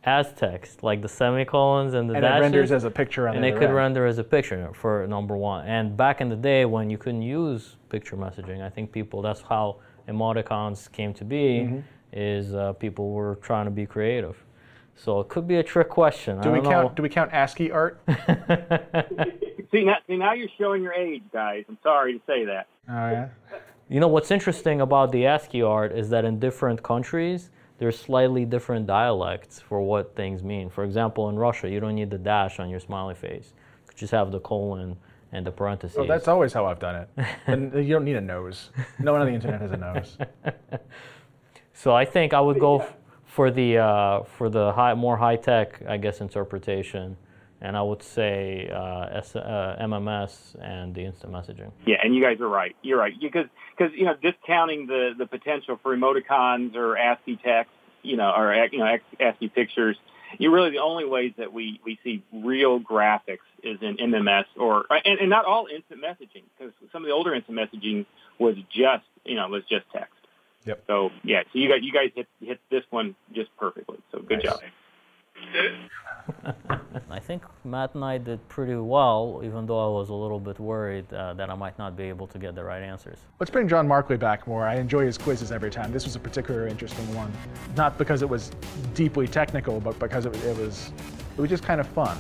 as 0.04 0.34
text, 0.34 0.84
like 0.84 1.02
the 1.02 1.08
semicolons 1.08 1.94
and 1.94 2.10
the 2.10 2.16
And 2.16 2.26
it 2.26 2.30
renders 2.42 2.72
as 2.72 2.84
a 2.84 2.92
picture 2.92 3.30
on 3.30 3.36
and 3.36 3.44
the 3.44 3.50
it 3.50 3.54
could 3.54 3.64
end. 3.64 3.76
render 3.76 4.06
as 4.06 4.18
a 4.18 4.24
picture 4.24 4.70
for 4.74 5.08
number 5.08 5.38
one. 5.38 5.66
And 5.66 5.96
back 5.96 6.20
in 6.20 6.28
the 6.30 6.36
day 6.36 6.66
when 6.66 6.90
you 6.90 6.98
couldn't 6.98 7.22
use 7.22 7.78
picture 7.90 8.18
messaging, 8.18 8.62
I 8.62 8.70
think 8.70 8.92
people 8.92 9.22
that's 9.22 9.42
how 9.42 9.78
emoticons 10.10 10.92
came 10.92 11.14
to 11.16 11.24
be. 11.26 11.62
Mm-hmm. 11.62 11.80
Is 12.16 12.54
uh, 12.54 12.74
people 12.74 13.10
were 13.10 13.40
trying 13.42 13.66
to 13.66 13.72
be 13.72 13.88
creative. 13.88 14.36
So 14.96 15.20
it 15.20 15.30
could 15.30 15.48
be 15.48 15.56
a 15.56 15.64
trick 15.64 15.90
question. 15.90 16.40
Do 16.42 16.50
I 16.50 16.52
we 16.52 16.60
don't 16.60 16.72
count? 16.72 16.88
know. 16.90 16.94
Do 16.96 17.02
we 17.02 17.10
count 17.10 17.32
ASCII 17.34 17.72
art? 17.72 18.00
See 19.72 19.84
now, 19.84 19.96
see 20.06 20.18
now 20.18 20.34
you're 20.34 20.50
showing 20.60 20.84
your 20.84 20.94
age, 20.94 21.24
guys. 21.32 21.64
I'm 21.68 21.80
sorry 21.82 22.14
to 22.14 22.20
say 22.28 22.46
that. 22.46 22.68
Oh 22.88 22.94
yeah. 23.10 23.30
You 23.90 24.00
know 24.00 24.08
what's 24.08 24.32
interesting 24.32 24.82
about 24.82 25.12
the 25.12 25.26
ASCII 25.26 25.62
art 25.62 25.92
is 25.92 26.10
that 26.10 26.26
in 26.26 26.40
different 26.40 26.82
countries 26.84 27.50
there's 27.80 28.00
slightly 28.00 28.46
different 28.46 28.88
dialects 28.88 29.60
for 29.60 29.82
what 29.82 30.16
things 30.16 30.42
mean. 30.42 30.70
For 30.70 30.84
example, 30.84 31.30
in 31.30 31.38
Russia, 31.38 31.70
you 31.70 31.80
don't 31.80 31.96
need 31.96 32.10
the 32.10 32.18
dash 32.18 32.60
on 32.60 32.70
your 32.70 32.80
smiley 32.80 33.16
face. 33.16 33.54
You 33.90 33.98
just 33.98 34.12
have 34.12 34.32
the 34.32 34.40
colon 34.40 34.96
and 35.32 35.46
the 35.46 35.52
parentheses. 35.52 35.98
Oh, 35.98 36.06
that's 36.08 36.28
always 36.28 36.54
how 36.54 36.66
I've 36.66 36.80
done 36.80 36.96
it. 36.96 37.26
and 37.48 37.74
you 37.74 37.94
don't 37.94 38.06
need 38.06 38.16
a 38.16 38.22
nose. 38.22 38.70
No 39.00 39.12
one 39.12 39.22
on 39.22 39.28
the 39.28 39.34
internet 39.34 39.60
has 39.60 39.72
a 39.72 39.78
nose. 39.78 40.18
so 41.74 41.94
I 41.94 42.06
think 42.06 42.34
I 42.34 42.40
would 42.40 42.60
go 42.60 42.80
f- 42.80 42.96
for 43.26 43.52
the 43.52 43.80
uh, 43.80 44.24
for 44.24 44.50
the 44.50 44.72
high, 44.72 44.94
more 44.94 45.18
high 45.18 45.36
tech, 45.36 45.82
I 45.88 45.98
guess, 45.98 46.22
interpretation, 46.22 47.18
and 47.64 47.78
I 47.78 47.82
would 47.82 48.04
say 48.04 48.70
uh, 48.70 49.08
S, 49.18 49.36
uh, 49.36 49.78
MMS 49.82 50.56
and 50.62 50.94
the 50.94 51.06
instant 51.06 51.32
messaging. 51.32 51.72
Yeah, 51.88 51.96
and 52.04 52.14
you 52.14 52.22
guys 52.22 52.40
are 52.42 52.48
right. 52.48 52.76
You're 52.84 53.00
right 53.00 53.14
because 53.20 53.48
because 53.76 53.94
you 53.96 54.06
know 54.06 54.16
discounting 54.22 54.86
the 54.86 55.14
the 55.18 55.26
potential 55.26 55.80
for 55.82 55.96
emoticons 55.96 56.76
or 56.76 56.98
ASCII 56.98 57.38
text, 57.38 57.72
you 58.04 58.18
know, 58.18 58.32
or 58.36 58.54
you 58.72 58.80
know 58.80 58.98
ASCII 59.20 59.48
pictures. 59.48 59.98
You 60.38 60.52
really 60.52 60.72
the 60.72 60.80
only 60.80 61.06
ways 61.06 61.34
that 61.38 61.54
we 61.54 61.80
we 61.86 61.98
see 62.04 62.22
real 62.34 62.80
graphics 62.80 63.48
is 63.64 63.78
in 63.82 63.98
MMS 63.98 64.46
or 64.58 64.86
and, 64.90 65.20
and 65.20 65.30
not 65.30 65.46
all 65.46 65.68
instant 65.74 66.02
messaging 66.02 66.44
because 66.58 66.74
some 66.92 67.04
of 67.04 67.08
the 67.08 67.14
older 67.14 67.34
instant 67.34 67.58
messaging 67.58 68.06
was 68.40 68.56
just 68.70 69.06
you 69.24 69.36
know 69.36 69.48
was 69.48 69.64
just 69.70 69.86
text. 69.94 70.12
Yep. 70.66 70.84
So 70.88 71.12
yeah, 71.24 71.44
so 71.44 71.60
you 71.60 71.70
guys 71.70 71.80
you 71.82 71.94
guys 71.94 72.12
hit 72.14 72.28
hit 72.42 72.60
this 72.70 72.84
one 72.90 73.16
just 73.34 73.56
perfectly. 73.58 74.00
So 74.12 74.20
good 74.20 74.44
Nice. 74.44 74.44
job. 74.44 74.60
I 77.10 77.20
think 77.20 77.44
Matt 77.64 77.96
and 77.96 78.04
I 78.04 78.18
did 78.18 78.48
pretty 78.50 78.76
well, 78.76 79.42
even 79.44 79.66
though 79.66 79.80
I 79.80 80.00
was 80.00 80.10
a 80.10 80.14
little 80.14 80.40
bit 80.40 80.60
worried 80.60 81.12
uh, 81.14 81.34
that 81.34 81.50
I 81.50 81.56
might 81.56 81.78
not 81.78 81.96
be 81.96 82.04
able 82.04 82.28
to 82.28 82.40
get 82.40 82.56
the 82.56 82.64
right 82.64 82.82
answers. 82.82 83.20
Let's 83.40 83.50
bring 83.50 83.68
John 83.68 83.88
Markley 83.88 84.18
back 84.18 84.48
more. 84.48 84.66
I 84.66 84.76
enjoy 84.76 85.06
his 85.06 85.18
quizzes 85.18 85.52
every 85.52 85.70
time. 85.70 85.92
This 85.92 86.06
was 86.06 86.16
a 86.16 86.20
particularly 86.20 86.72
interesting 86.72 87.14
one, 87.16 87.32
not 87.76 87.98
because 87.98 88.22
it 88.22 88.30
was 88.30 88.52
deeply 88.94 89.28
technical, 89.28 89.80
but 89.80 89.98
because 90.00 90.26
it, 90.26 90.36
it 90.46 90.58
was 90.58 90.92
it 91.38 91.42
was 91.42 91.50
just 91.50 91.64
kind 91.64 91.82
of 91.82 91.88
fun. 91.88 92.18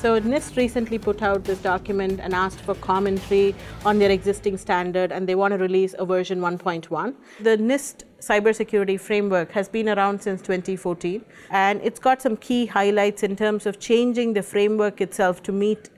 So 0.00 0.18
NIST 0.18 0.56
recently 0.56 0.98
put 0.98 1.20
out 1.20 1.44
this 1.44 1.58
document 1.58 2.20
and 2.20 2.32
asked 2.32 2.60
for 2.60 2.74
commentary 2.76 3.54
on 3.84 3.98
their 3.98 4.10
existing 4.10 4.56
standard, 4.56 5.12
and 5.12 5.28
they 5.28 5.34
want 5.34 5.52
to 5.52 5.58
release 5.58 5.94
a 5.98 6.06
version 6.06 6.40
1.1. 6.40 7.14
The 7.40 7.58
NIST 7.58 8.04
cybersecurity 8.20 9.00
framework 9.00 9.50
has 9.52 9.68
been 9.68 9.88
around 9.88 10.22
since 10.22 10.40
2014, 10.42 11.24
and 11.50 11.80
it's 11.82 11.98
got 11.98 12.22
some 12.22 12.36
key 12.36 12.66
highlights 12.66 13.22
in 13.22 13.34
terms 13.34 13.66
of 13.66 13.80
changing 13.80 14.34
the 14.34 14.42
framework 14.42 15.00
itself 15.00 15.42
to 15.42 15.52
meet 15.52 15.90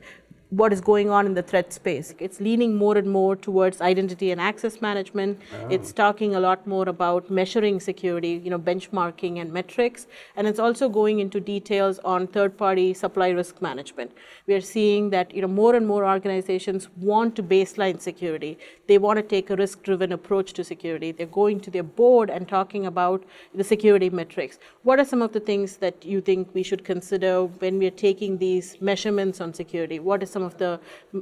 what 0.53 0.71
is 0.71 0.83
going 0.83 1.09
on 1.09 1.25
in 1.25 1.33
the 1.33 1.43
threat 1.43 1.73
space. 1.73 2.15
It's 2.19 2.39
leaning 2.39 2.77
more 2.77 2.99
and 2.99 3.11
more 3.11 3.35
towards 3.37 3.81
identity 3.81 4.33
and 4.33 4.41
access 4.41 4.83
management. 4.83 5.41
Ah. 5.55 5.69
It's 5.71 5.93
talking 5.95 6.35
a 6.35 6.41
lot 6.41 6.67
more 6.67 6.87
about 6.91 7.31
measuring 7.31 7.81
security, 7.81 8.41
you 8.45 8.51
know, 8.51 8.59
benchmarking 8.59 9.41
and 9.41 9.51
metrics, 9.51 10.07
and 10.37 10.47
it's 10.47 10.59
also 10.59 10.91
going 10.91 11.21
into 11.21 11.41
details 11.41 11.99
on 12.01 12.27
third-party 12.27 12.93
supply 12.93 13.31
risk 13.31 13.63
management. 13.63 14.13
We 14.47 14.55
are 14.55 14.61
seeing 14.61 15.09
that, 15.11 15.35
you 15.35 15.41
know, 15.41 15.49
more 15.49 15.75
and 15.75 15.87
more 15.87 16.05
organizations 16.05 16.91
want 16.99 17.35
to 17.37 17.43
baseline 17.43 17.99
security. 17.99 18.59
They 18.89 18.99
want 18.99 19.17
to 19.17 19.23
take 19.23 19.49
a 19.49 19.57
risk-driven 19.57 20.13
approach 20.13 20.53
to 20.55 20.65
security. 20.65 21.13
They're 21.13 21.27
going 21.27 21.61
to 21.61 21.71
their 21.71 21.83
board 21.83 22.29
and 22.29 22.47
talking 22.47 22.85
about 22.85 23.25
the 23.55 23.65
security 23.65 24.11
metrics. 24.11 24.59
What 24.83 25.01
are 25.01 25.07
some 25.07 25.23
of 25.23 25.33
the 25.33 25.41
things 25.41 25.79
that 25.79 26.05
you 26.05 26.21
think 26.21 26.51
we 26.53 26.63
should 26.63 26.85
consider 26.85 27.45
when 27.45 27.79
we 27.79 27.87
are 27.87 27.99
taking 28.09 28.37
these 28.37 28.79
measurements 28.83 29.41
on 29.41 29.55
security? 29.55 29.99
What 29.99 30.23
are 30.23 30.27
some 30.27 30.42
of 30.43 30.57
the 30.59 30.81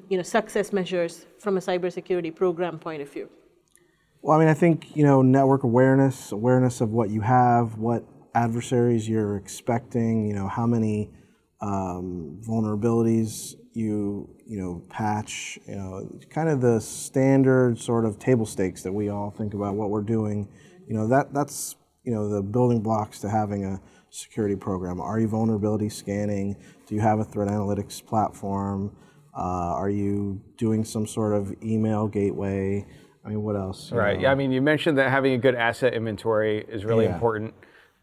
you 0.09 0.17
know, 0.17 0.23
success 0.23 0.73
measures 0.73 1.27
from 1.39 1.57
a 1.57 1.61
cybersecurity 1.61 2.35
program 2.35 2.79
point 2.79 3.03
of 3.03 3.13
view? 3.13 3.29
Well, 4.23 4.37
I 4.37 4.41
mean, 4.41 4.49
I 4.49 4.55
think 4.55 4.97
you 4.97 5.05
know 5.05 5.23
network 5.23 5.63
awareness, 5.63 6.33
awareness 6.33 6.81
of 6.81 6.91
what 6.91 7.11
you 7.11 7.23
have, 7.23 7.79
what 7.79 8.05
adversaries 8.35 9.09
you're 9.09 9.37
expecting, 9.37 10.27
you 10.27 10.35
know, 10.35 10.47
how 10.47 10.67
many 10.67 11.11
um, 11.61 12.41
vulnerabilities 12.47 13.55
you 13.73 14.29
you 14.47 14.59
know 14.59 14.83
patch, 14.89 15.59
you 15.67 15.77
know, 15.77 16.09
kind 16.29 16.49
of 16.49 16.61
the 16.61 16.81
standard 16.81 17.79
sort 17.79 18.05
of 18.05 18.19
table 18.19 18.47
stakes 18.47 18.83
that 18.83 18.93
we 18.93 19.09
all 19.09 19.31
think 19.31 19.55
about 19.55 19.75
what 19.75 19.91
we're 19.91 20.03
doing. 20.03 20.49
You 20.87 20.97
know, 20.97 21.07
that 21.09 21.33
that's 21.33 21.77
you 22.05 22.13
know 22.13 22.29
the 22.29 22.43
building 22.43 22.81
blocks 22.81 23.21
to 23.21 23.31
having 23.31 23.65
a 23.65 23.81
security 24.11 24.57
program. 24.57 25.01
Are 25.01 25.21
you 25.21 25.29
vulnerability 25.29 25.89
scanning? 25.89 26.57
Do 26.87 26.95
you 26.95 27.01
have 27.01 27.21
a 27.21 27.25
threat 27.25 27.49
analytics 27.49 28.05
platform? 28.05 28.97
Uh, 29.37 29.41
are 29.75 29.91
you 29.91 30.41
doing 30.57 30.85
some 30.85 31.07
sort 31.07 31.35
of 31.35 31.55
email 31.63 32.09
gateway? 32.09 32.85
I 33.25 33.29
mean, 33.29 33.43
what 33.43 33.57
else? 33.57 33.93
Right. 33.93 34.17
know? 34.17 34.23
Yeah. 34.25 34.33
I 34.33 34.35
mean, 34.35 34.51
you 34.51 34.61
mentioned 34.63 34.99
that 34.99 35.11
having 35.11 35.33
a 35.35 35.39
good 35.39 35.55
asset 35.55 35.95
inventory 35.95 36.65
is 36.69 36.85
really 36.85 37.05
Yeah. 37.05 37.15
important. 37.15 37.55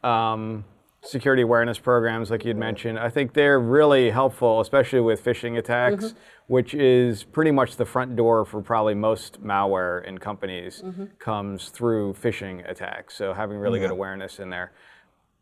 Um, 0.04 0.64
security 1.02 1.42
awareness 1.42 1.80
programs, 1.80 2.30
like 2.32 2.44
you'd 2.46 2.58
mentioned, 2.58 3.00
I 3.00 3.10
think 3.10 3.34
they're 3.34 3.60
really 3.60 4.10
helpful, 4.10 4.60
especially 4.62 5.00
with 5.00 5.24
phishing 5.24 5.58
attacks, 5.58 6.14
which 6.48 6.74
is 6.74 7.24
pretty 7.24 7.52
much 7.52 7.78
the 7.78 7.86
front 7.86 8.16
door 8.16 8.46
for 8.46 8.62
probably 8.62 8.94
most 8.96 9.42
malware 9.44 10.04
in 10.06 10.18
companies 10.18 10.84
comes 11.20 11.70
through 11.70 12.14
phishing 12.14 12.68
attacks. 12.70 13.16
So 13.16 13.34
having 13.34 13.58
really 13.58 13.80
good 13.80 13.92
awareness 13.92 14.40
in 14.40 14.50
there. 14.50 14.72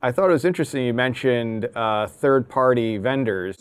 I 0.01 0.11
thought 0.11 0.29
it 0.29 0.33
was 0.33 0.45
interesting 0.45 0.85
you 0.85 0.93
mentioned 0.93 1.69
uh, 1.75 2.07
third-party 2.07 2.97
vendors 2.97 3.57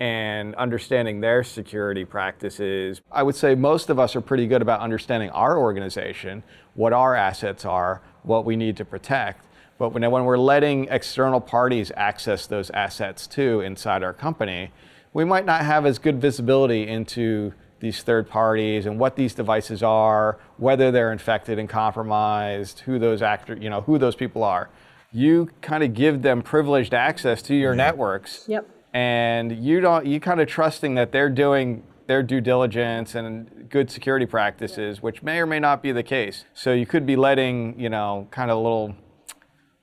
and 0.00 0.54
understanding 0.54 1.20
their 1.20 1.42
security 1.42 2.04
practices. 2.04 3.00
I 3.10 3.22
would 3.22 3.34
say 3.34 3.54
most 3.54 3.90
of 3.90 3.98
us 3.98 4.14
are 4.14 4.20
pretty 4.20 4.46
good 4.46 4.62
about 4.62 4.80
understanding 4.80 5.30
our 5.30 5.58
organization, 5.58 6.42
what 6.74 6.92
our 6.92 7.14
assets 7.14 7.64
are, 7.64 8.02
what 8.22 8.44
we 8.44 8.54
need 8.54 8.76
to 8.76 8.84
protect. 8.84 9.44
But 9.78 9.90
when, 9.90 10.08
when 10.10 10.24
we're 10.24 10.38
letting 10.38 10.88
external 10.88 11.40
parties 11.40 11.90
access 11.96 12.46
those 12.46 12.70
assets 12.70 13.26
too 13.26 13.60
inside 13.60 14.02
our 14.02 14.12
company, 14.12 14.72
we 15.12 15.24
might 15.24 15.44
not 15.44 15.62
have 15.62 15.86
as 15.86 15.98
good 15.98 16.20
visibility 16.20 16.86
into 16.86 17.52
these 17.80 18.02
third 18.02 18.28
parties 18.28 18.86
and 18.86 18.98
what 18.98 19.16
these 19.16 19.34
devices 19.34 19.82
are, 19.82 20.38
whether 20.56 20.90
they're 20.90 21.12
infected 21.12 21.58
and 21.58 21.68
compromised, 21.68 22.80
who 22.80 22.98
those 22.98 23.22
actor, 23.22 23.56
you 23.56 23.70
know, 23.70 23.80
who 23.82 23.98
those 23.98 24.16
people 24.16 24.42
are. 24.42 24.68
You 25.12 25.48
kind 25.62 25.82
of 25.82 25.94
give 25.94 26.22
them 26.22 26.42
privileged 26.42 26.92
access 26.92 27.40
to 27.42 27.54
your 27.54 27.74
networks 27.74 28.44
Yep. 28.46 28.68
And 28.92 29.64
you 29.64 29.80
don't 29.80 30.06
you 30.06 30.20
kind 30.20 30.40
of 30.40 30.48
trusting 30.48 30.94
that 30.94 31.12
they're 31.12 31.30
doing 31.30 31.82
their 32.06 32.22
due 32.22 32.40
diligence 32.40 33.14
and 33.14 33.68
good 33.68 33.90
security 33.90 34.24
practices 34.26 35.02
which 35.02 35.22
may 35.22 35.38
or 35.38 35.46
may 35.46 35.58
not 35.60 35.82
be 35.82 35.92
the 35.92 36.02
case 36.02 36.44
so 36.54 36.72
you 36.72 36.86
could 36.86 37.04
be 37.04 37.16
letting 37.16 37.78
you 37.78 37.88
know 37.90 38.26
kind 38.30 38.50
of 38.50 38.56
a 38.56 38.60
little 38.60 38.94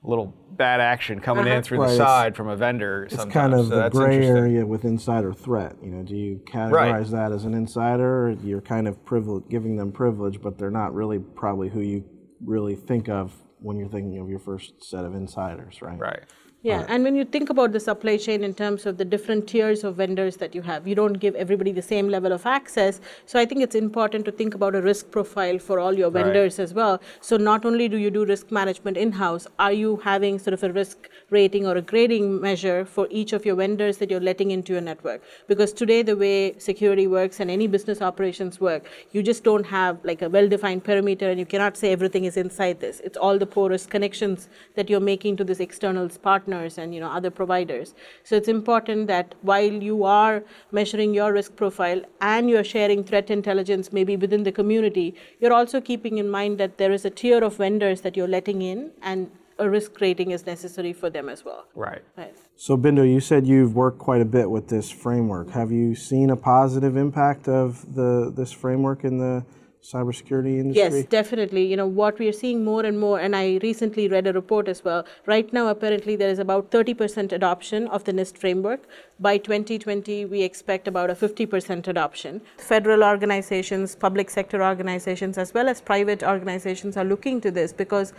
little 0.03 0.33
bad 0.51 0.79
action 0.79 1.19
coming 1.19 1.45
in 1.45 1.51
uh-huh. 1.53 1.61
through 1.61 1.79
Right, 1.79 1.87
the 1.87 1.93
it's- 1.95 2.07
side 2.07 2.35
from 2.35 2.47
a 2.47 2.55
vendor 2.55 3.03
It's 3.05 3.15
sometimes. 3.15 3.33
kind 3.33 3.53
of 3.53 3.67
so 3.67 3.75
the 3.75 3.89
gray 3.89 4.25
area 4.25 4.65
with 4.65 4.85
insider 4.85 5.33
threat. 5.33 5.75
You 5.83 5.89
know, 5.89 6.03
do 6.03 6.15
you 6.15 6.41
categorize 6.45 6.71
Right. 6.71 7.07
that 7.07 7.31
as 7.31 7.43
an 7.45 7.53
insider? 7.55 8.27
Or 8.27 8.31
You're 8.31 8.61
kind 8.61 8.87
of 8.87 9.03
privilege, 9.03 9.43
giving 9.49 9.75
them 9.77 9.91
privilege, 9.91 10.41
but 10.41 10.57
they're 10.57 10.71
not 10.71 10.93
really 10.93 11.19
probably 11.19 11.69
who 11.69 11.81
you 11.81 12.03
really 12.43 12.75
think 12.75 13.09
of 13.09 13.33
when 13.59 13.77
you're 13.77 13.89
thinking 13.89 14.19
of 14.19 14.29
your 14.29 14.39
first 14.39 14.83
set 14.83 15.03
of 15.05 15.15
insiders, 15.15 15.81
right? 15.81 15.97
right 15.99 16.23
Yeah, 16.65 16.83
and 16.89 17.03
when 17.03 17.15
you 17.15 17.25
think 17.25 17.51
about 17.51 17.73
the 17.73 17.79
supply 17.79 18.17
chain 18.17 18.43
in 18.43 18.55
terms 18.55 18.87
of 18.87 18.97
the 18.97 19.05
different 19.05 19.47
tiers 19.47 19.83
of 19.83 19.97
vendors 19.97 20.37
that 20.37 20.55
you 20.55 20.63
have, 20.63 20.87
you 20.87 20.95
don't 20.95 21.19
give 21.25 21.35
everybody 21.35 21.71
the 21.71 21.83
same 21.83 22.09
level 22.09 22.31
of 22.33 22.47
access. 22.47 23.01
So 23.27 23.39
I 23.39 23.45
think 23.45 23.61
it's 23.61 23.75
important 23.75 24.25
to 24.25 24.31
think 24.31 24.55
about 24.55 24.73
a 24.73 24.81
risk 24.81 25.11
profile 25.11 25.59
for 25.59 25.79
all 25.79 25.93
your 25.93 26.09
vendors 26.09 26.57
as 26.57 26.73
well. 26.73 26.99
So 27.21 27.37
not 27.37 27.65
only 27.65 27.87
do 27.87 27.97
you 27.97 28.09
do 28.09 28.25
risk 28.25 28.49
management 28.51 28.97
in 28.97 29.11
house, 29.11 29.45
are 29.59 29.73
you 29.73 29.97
having 29.97 30.39
sort 30.39 30.55
of 30.55 30.63
a 30.63 30.71
risk 30.73 31.07
rating 31.29 31.67
or 31.67 31.75
a 31.77 31.83
grading 31.83 32.41
measure 32.41 32.83
for 32.83 33.07
each 33.11 33.31
of 33.33 33.45
your 33.45 33.57
vendors 33.57 33.97
that 33.99 34.09
you're 34.09 34.19
letting 34.29 34.49
into 34.49 34.73
your 34.73 34.81
network? 34.81 35.21
Because 35.47 35.71
today, 35.71 36.01
the 36.01 36.17
way 36.17 36.57
security 36.57 37.05
works 37.05 37.39
and 37.39 37.51
any 37.51 37.67
business 37.67 38.01
operations 38.01 38.59
work, 38.59 38.89
you 39.11 39.21
just 39.21 39.43
don't 39.43 39.67
have 39.67 40.03
like 40.03 40.23
a 40.23 40.29
well 40.29 40.49
defined 40.49 40.83
perimeter 40.83 41.29
and 41.29 41.37
you 41.37 41.45
cannot 41.45 41.77
say 41.77 41.91
everything 41.91 42.25
is 42.25 42.37
inside 42.37 42.79
this. 42.79 43.01
It's 43.01 43.17
all 43.17 43.37
the 43.37 43.45
porous 43.45 43.85
connections 43.85 44.49
that 44.73 44.89
you're 44.89 45.07
making 45.13 45.37
to 45.37 45.43
this 45.43 45.59
external 45.59 46.09
partner 46.09 46.54
partners 46.55 46.77
and 46.77 46.93
you 46.93 46.99
know 46.99 47.09
other 47.09 47.31
providers. 47.31 47.93
So 48.23 48.35
it's 48.35 48.47
important 48.47 49.07
that 49.07 49.35
while 49.41 49.83
you 49.89 50.03
are 50.03 50.43
measuring 50.71 51.13
your 51.13 51.33
risk 51.33 51.55
profile 51.55 52.01
and 52.21 52.49
you're 52.49 52.63
sharing 52.63 53.03
threat 53.03 53.29
intelligence 53.29 53.91
maybe 53.91 54.17
within 54.17 54.43
the 54.43 54.51
community, 54.51 55.15
you're 55.39 55.53
also 55.53 55.81
keeping 55.81 56.17
in 56.17 56.29
mind 56.29 56.57
that 56.59 56.77
there 56.77 56.91
is 56.91 57.05
a 57.05 57.09
tier 57.09 57.43
of 57.43 57.57
vendors 57.57 58.01
that 58.01 58.17
you're 58.17 58.33
letting 58.39 58.61
in 58.61 58.91
and 59.01 59.29
a 59.57 59.69
risk 59.69 60.01
rating 60.01 60.31
is 60.31 60.45
necessary 60.45 60.91
for 60.93 61.09
them 61.09 61.29
as 61.29 61.45
well. 61.45 61.65
Right. 61.75 62.01
Right. 62.17 62.35
So, 62.57 62.77
Bindo, 62.77 63.09
you 63.09 63.21
said 63.21 63.47
you've 63.47 63.73
worked 63.73 63.99
quite 63.99 64.21
a 64.21 64.25
bit 64.25 64.49
with 64.49 64.67
this 64.67 64.89
framework. 64.91 65.49
Have 65.51 65.71
you 65.71 65.95
seen 65.95 66.29
a 66.29 66.35
positive 66.35 66.97
impact 66.97 67.47
of 67.47 67.95
the 67.95 68.33
this 68.35 68.51
framework 68.51 69.05
in 69.05 69.17
the 69.17 69.45
cybersecurity 69.91 70.59
industry? 70.59 70.99
Yes, 70.99 71.05
definitely. 71.05 71.65
You 71.65 71.77
know, 71.77 71.87
what 71.87 72.17
we 72.19 72.27
are 72.27 72.33
seeing 72.33 72.63
more 72.63 72.83
and 72.83 72.99
more, 72.99 73.19
and 73.19 73.35
I 73.35 73.59
recently 73.61 74.07
read 74.07 74.27
a 74.27 74.33
report 74.33 74.67
as 74.67 74.83
well. 74.83 75.05
Right 75.25 75.51
now, 75.53 75.67
apparently, 75.67 76.15
there 76.15 76.29
is 76.29 76.39
about 76.39 76.71
30% 76.71 77.31
adoption 77.31 77.87
of 77.89 78.03
the 78.05 78.13
NIST 78.13 78.37
framework. 78.37 78.87
By 79.19 79.37
2020, 79.37 80.25
we 80.25 80.41
expect 80.41 80.87
about 80.87 81.09
a 81.09 81.15
50% 81.15 81.87
adoption. 81.87 82.41
Federal 82.57 83.03
organizations, 83.03 83.95
public 83.95 84.29
sector 84.29 84.63
organizations, 84.63 85.37
as 85.37 85.53
well 85.53 85.69
as 85.69 85.81
private 85.81 86.23
organizations 86.23 86.97
are 86.97 87.05
looking 87.05 87.39
to 87.41 87.51
this 87.51 87.71
because 87.71 88.13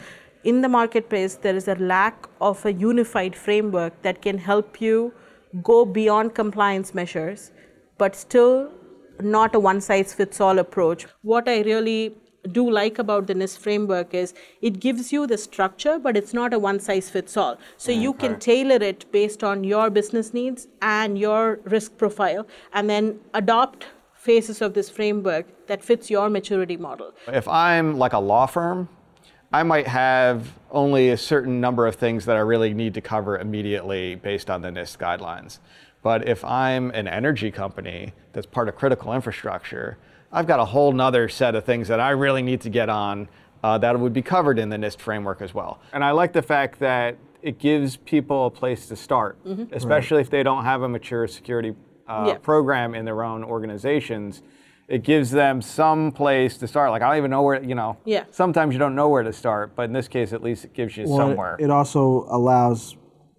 in 0.45 0.61
the 0.61 0.69
marketplace, 0.69 1.35
there 1.35 1.57
is 1.57 1.67
a 1.67 1.75
lack 1.75 2.29
of 2.41 2.65
a 2.65 2.73
unified 2.73 3.35
framework 3.35 4.01
that 4.03 4.23
can 4.23 4.39
help 4.39 4.81
you 4.81 5.13
go 5.63 5.85
beyond 5.85 6.35
compliance 6.35 6.95
measures, 6.95 7.51
but 7.99 8.15
still 8.15 8.71
not 9.21 9.55
a 9.55 9.61
one 9.61 9.81
size 9.81 10.13
fits 10.13 10.41
all 10.41 10.59
approach. 10.59 11.07
What 11.23 11.49
I 11.49 11.61
really 11.63 12.15
do 12.53 12.71
like 12.71 12.99
about 12.99 13.27
the 13.27 13.35
NIST 13.35 13.59
framework 13.59 14.15
is 14.15 14.35
it 14.63 14.81
gives 14.81 15.13
you 15.13 15.27
the 15.27 15.39
structure, 15.39 15.99
but 15.99 16.17
it's 16.17 16.33
not 16.33 16.55
a 16.55 16.59
one 16.59 16.81
size 16.81 17.11
fits 17.11 17.37
all. 17.37 17.59
So 17.77 17.93
mm, 17.93 18.01
you 18.01 18.13
can 18.13 18.39
tailor 18.39 18.83
it 18.83 19.11
based 19.13 19.43
on 19.43 19.65
your 19.65 19.91
business 19.91 20.33
needs 20.33 20.69
and 20.83 21.19
your 21.19 21.61
risk 21.65 21.97
profile, 21.97 22.47
and 22.73 22.89
then 22.89 23.21
adopt 23.35 23.87
phases 24.15 24.61
of 24.61 24.75
this 24.75 24.91
framework 24.91 25.47
that 25.67 25.85
fits 25.85 26.11
your 26.11 26.29
maturity 26.29 26.77
model. 26.77 27.13
If 27.29 27.47
I'm 27.49 27.97
like 27.97 28.13
a 28.13 28.19
law 28.19 28.47
firm, 28.47 28.89
I 29.53 29.63
might 29.63 29.87
have 29.87 30.53
only 30.71 31.11
a 31.11 31.17
certain 31.17 31.61
number 31.61 31.87
of 31.87 31.95
things 31.95 32.25
that 32.25 32.37
I 32.37 32.41
really 32.41 32.75
need 32.75 32.95
to 32.95 33.01
cover 33.01 33.39
immediately 33.39 34.17
based 34.17 34.51
on 34.51 34.63
the 34.63 34.69
NIST 34.69 34.99
guidelines. 34.99 35.61
But 36.03 36.29
if 36.29 36.45
I'm 36.45 36.91
an 36.91 37.09
energy 37.09 37.51
company 37.51 38.13
that's 38.33 38.47
part 38.47 38.69
of 38.69 38.77
critical 38.77 39.13
infrastructure, 39.13 39.99
I've 40.33 40.47
got 40.47 40.61
a 40.61 40.65
whole 40.65 40.93
nother 40.93 41.29
set 41.29 41.55
of 41.55 41.65
things 41.65 41.89
that 41.89 42.01
I 42.01 42.11
really 42.11 42.43
need 42.43 42.61
to 42.63 42.71
get 42.71 42.89
on 42.89 43.29
uh, 43.63 43.79
that 43.79 43.99
would 43.99 44.13
be 44.13 44.23
covered 44.23 44.59
in 44.59 44.69
the 44.69 44.77
NIST 44.77 45.01
framework 45.01 45.41
as 45.41 45.55
well. 45.55 45.81
And 45.93 46.05
I 46.05 46.13
like 46.13 46.33
the 46.33 46.43
fact 46.43 46.79
that 46.81 47.17
it 47.43 47.59
gives 47.59 47.97
people 47.97 48.47
a 48.47 48.51
place 48.51 48.87
to 48.89 48.97
start, 48.97 49.43
mm-hmm. 49.45 49.73
especially 49.73 50.19
right. 50.19 50.27
if 50.27 50.31
they 50.31 50.43
don't 50.43 50.65
have 50.65 50.83
a 50.83 50.89
mature 50.89 51.27
security 51.27 51.75
uh, 52.09 52.27
yeah. 52.29 52.39
program 52.39 52.95
in 52.95 53.05
their 53.05 53.23
own 53.23 53.43
organizations. 53.43 54.43
It 54.89 55.03
gives 55.03 55.33
them 55.33 55.61
some 55.61 56.13
place 56.13 56.57
to 56.59 56.69
start. 56.69 56.91
Like 56.91 57.03
I 57.03 57.09
don't 57.09 57.19
even 57.19 57.31
know 57.31 57.43
where, 57.43 57.63
you 57.63 57.75
know. 57.75 57.97
Yeah. 58.05 58.25
Sometimes 58.31 58.73
you 58.73 58.79
don't 58.79 58.95
know 58.95 59.09
where 59.09 59.25
to 59.25 59.33
start, 59.33 59.75
but 59.75 59.85
in 59.85 59.93
this 59.93 60.07
case, 60.07 60.33
at 60.33 60.43
least 60.43 60.65
it 60.65 60.75
gives 60.75 60.97
you 60.97 61.09
well, 61.09 61.19
somewhere. 61.19 61.57
It, 61.59 61.65
it 61.65 61.71
also 61.71 62.27
allows 62.31 62.97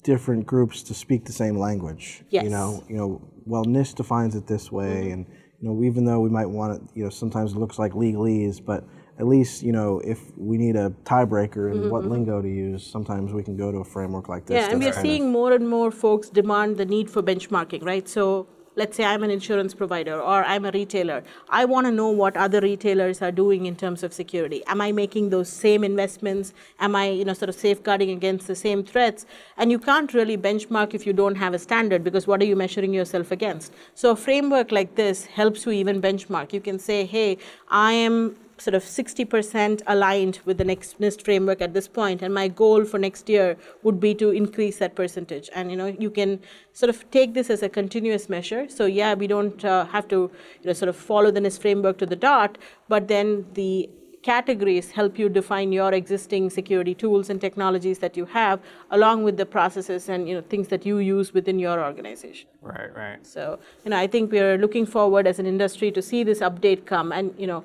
different 0.07 0.45
groups 0.45 0.83
to 0.83 0.93
speak 0.93 1.25
the 1.25 1.33
same 1.43 1.57
language. 1.67 2.23
Yes. 2.29 2.45
You 2.45 2.49
know, 2.49 2.81
you 2.87 2.95
know, 2.95 3.21
well, 3.45 3.65
NIST 3.65 3.95
defines 3.95 4.35
it 4.35 4.47
this 4.47 4.71
way, 4.71 4.95
mm-hmm. 5.01 5.13
and 5.13 5.25
you 5.59 5.67
know, 5.67 5.83
even 5.83 6.05
though 6.05 6.21
we 6.21 6.29
might 6.29 6.45
want 6.45 6.69
it, 6.75 6.81
you 6.95 7.03
know, 7.03 7.09
sometimes 7.09 7.51
it 7.51 7.57
looks 7.57 7.77
like 7.77 7.91
legalese, 7.91 8.63
but 8.63 8.85
at 9.19 9.27
least 9.27 9.63
you 9.63 9.73
know 9.77 9.99
if 10.13 10.19
we 10.37 10.55
need 10.57 10.75
a 10.75 10.87
tiebreaker 11.03 11.71
and 11.71 11.79
mm-hmm. 11.81 11.89
what 11.89 12.05
lingo 12.05 12.41
to 12.41 12.47
use, 12.47 12.81
sometimes 12.95 13.33
we 13.33 13.43
can 13.43 13.57
go 13.57 13.69
to 13.69 13.79
a 13.79 13.83
framework 13.83 14.29
like 14.29 14.45
this. 14.45 14.55
Yeah, 14.55 14.71
and 14.71 14.81
we're 14.81 15.01
seeing 15.07 15.25
of, 15.25 15.31
more 15.39 15.51
and 15.51 15.67
more 15.67 15.91
folks 15.91 16.29
demand 16.29 16.77
the 16.77 16.85
need 16.85 17.09
for 17.09 17.21
benchmarking, 17.21 17.83
right? 17.83 18.07
So 18.07 18.47
let's 18.77 18.95
say 18.95 19.03
I'm 19.03 19.23
an 19.23 19.31
insurance 19.31 19.73
provider 19.73 20.21
or 20.21 20.43
I'm 20.45 20.63
a 20.63 20.71
retailer. 20.71 21.23
I 21.49 21.65
want 21.65 21.87
to 21.87 21.91
know 21.91 22.09
what 22.09 22.37
other 22.37 22.61
retailers 22.61 23.21
are 23.23 23.31
doing 23.31 23.65
in 23.65 23.75
terms 23.75 24.03
of 24.03 24.13
security. 24.13 24.63
Am 24.67 24.79
I 24.79 24.91
making 24.91 25.31
those 25.31 25.49
same 25.49 25.83
investments? 25.83 26.53
Am 26.79 26.95
I, 26.95 27.09
you 27.09 27.25
know, 27.25 27.33
sort 27.33 27.49
of 27.49 27.55
safeguarding 27.55 28.11
against 28.11 28.45
the 28.45 28.55
same 28.55 28.83
threats? 28.83 29.25
And 29.57 29.71
you 29.71 29.79
can't 29.79 30.13
really 30.13 30.37
benchmark 30.37 30.93
if 30.93 31.07
you 31.07 31.11
don't 31.11 31.35
have 31.35 31.55
a 31.55 31.59
standard 31.59 32.03
because 32.03 32.27
what 32.27 32.39
are 32.39 32.45
you 32.45 32.55
measuring 32.55 32.93
yourself 32.93 33.31
against? 33.31 33.73
So 33.95 34.11
a 34.11 34.15
framework 34.15 34.71
like 34.71 34.93
this 34.95 35.25
helps 35.25 35.65
you 35.65 35.71
even 35.71 35.99
benchmark. 35.99 36.53
You 36.53 36.61
can 36.61 36.77
say, 36.77 37.03
hey, 37.05 37.39
I 37.69 37.93
am 37.93 38.35
sort 38.57 38.73
of 38.73 38.83
60% 38.83 39.81
aligned 39.87 40.39
with 40.45 40.57
the 40.57 40.63
next 40.63 40.99
NIST 40.99 41.23
framework 41.23 41.61
at 41.61 41.73
this 41.73 41.87
point, 41.87 42.21
and 42.21 42.33
my 42.33 42.47
goal 42.47 42.85
for 42.85 42.97
next 42.97 43.29
year 43.29 43.57
would 43.83 43.99
be 43.99 44.13
to 44.15 44.31
increase 44.31 44.77
that 44.79 44.95
percentage. 44.95 45.49
And 45.53 45.71
you 45.71 45.77
know, 45.77 45.87
you 45.87 46.09
can 46.09 46.39
sort 46.73 46.89
of 46.89 47.09
take 47.11 47.33
this 47.33 47.49
as 47.49 47.63
a 47.63 47.69
continuous 47.69 48.29
measure. 48.29 48.67
So 48.69 48.85
yeah, 48.85 49.13
we 49.13 49.27
don't 49.27 49.63
uh, 49.63 49.85
have 49.85 50.07
to 50.09 50.31
you 50.61 50.67
know 50.67 50.73
sort 50.73 50.89
of 50.89 50.95
follow 50.95 51.31
the 51.31 51.39
NIST 51.39 51.61
framework 51.61 51.97
to 51.99 52.05
the 52.05 52.15
dot, 52.15 52.57
but 52.87 53.07
then 53.07 53.45
the 53.53 53.89
categories 54.27 54.91
help 54.91 55.17
you 55.17 55.29
define 55.29 55.71
your 55.71 55.93
existing 55.93 56.49
security 56.49 56.93
tools 56.93 57.29
and 57.29 57.39
technologies 57.39 57.99
that 57.99 58.17
you 58.17 58.25
have 58.25 58.59
along 58.91 59.23
with 59.23 59.37
the 59.37 59.45
processes 59.45 60.09
and 60.09 60.27
you 60.27 60.35
know 60.35 60.41
things 60.53 60.67
that 60.67 60.85
you 60.85 60.97
use 60.97 61.33
within 61.33 61.59
your 61.59 61.77
organization 61.83 62.47
right 62.61 62.93
right 62.95 63.25
so 63.25 63.59
you 63.83 63.91
know 63.91 63.97
i 63.97 64.07
think 64.07 64.31
we're 64.31 64.57
looking 64.57 64.85
forward 64.85 65.27
as 65.27 65.39
an 65.39 65.45
industry 65.45 65.91
to 65.91 66.01
see 66.01 66.23
this 66.23 66.39
update 66.39 66.85
come 66.85 67.11
and 67.11 67.33
you 67.37 67.47
know 67.47 67.63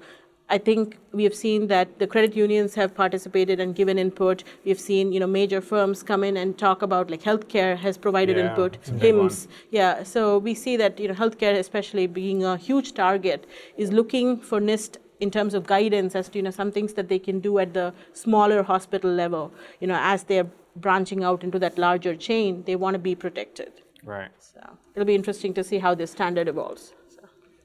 I 0.53 0.59
think 0.59 0.99
we 1.13 1.25
have 1.25 1.35
seen 1.35 1.69
that 1.69 1.99
the 1.99 2.07
credit 2.07 2.37
unions 2.37 2.75
have 2.75 2.95
participated 2.95 3.59
and 3.59 3.75
given 3.75 3.99
input. 3.99 4.45
We've 4.67 4.79
seen, 4.79 5.11
you 5.11 5.19
know, 5.19 5.27
major 5.27 5.63
firms 5.63 6.03
come 6.03 6.23
in 6.23 6.37
and 6.37 6.59
talk 6.59 6.83
about 6.83 7.11
like 7.11 7.23
healthcare 7.23 7.75
has 7.79 7.97
provided 7.97 8.37
yeah, 8.37 8.51
input. 8.51 8.77
HIMSS, 8.83 9.49
yeah. 9.71 10.03
So 10.03 10.37
we 10.37 10.53
see 10.53 10.77
that 10.77 11.01
you 11.01 11.09
know 11.09 11.15
healthcare, 11.15 11.55
especially 11.55 12.07
being 12.07 12.45
a 12.45 12.59
huge 12.59 12.93
target, 12.93 13.47
is 13.79 13.93
looking 13.93 14.39
for 14.41 14.61
NIST 14.61 14.99
in 15.21 15.31
terms 15.31 15.55
of 15.55 15.67
guidance 15.67 16.15
as 16.15 16.29
to 16.29 16.39
you 16.39 16.43
know 16.43 16.51
some 16.51 16.71
things 16.71 16.93
that 16.95 17.09
they 17.09 17.19
can 17.19 17.41
do 17.41 17.59
at 17.59 17.73
the 17.73 17.95
smaller 18.13 18.63
hospital 18.63 19.11
level. 19.11 19.51
You 19.81 19.87
know, 19.87 19.99
as 19.99 20.25
they're 20.25 20.51
branching 20.77 21.25
out 21.25 21.43
into 21.45 21.59
that 21.61 21.79
larger 21.79 22.15
chain, 22.15 22.65
they 22.67 22.77
want 22.77 22.95
to 22.95 22.99
be 22.99 23.15
protected. 23.15 23.73
Right. 24.05 24.31
So 24.39 24.61
it'll 24.95 25.07
be 25.07 25.15
interesting 25.15 25.55
to 25.55 25.65
see 25.65 25.79
how 25.79 25.95
this 25.95 26.11
standard 26.11 26.47
evolves. 26.47 26.93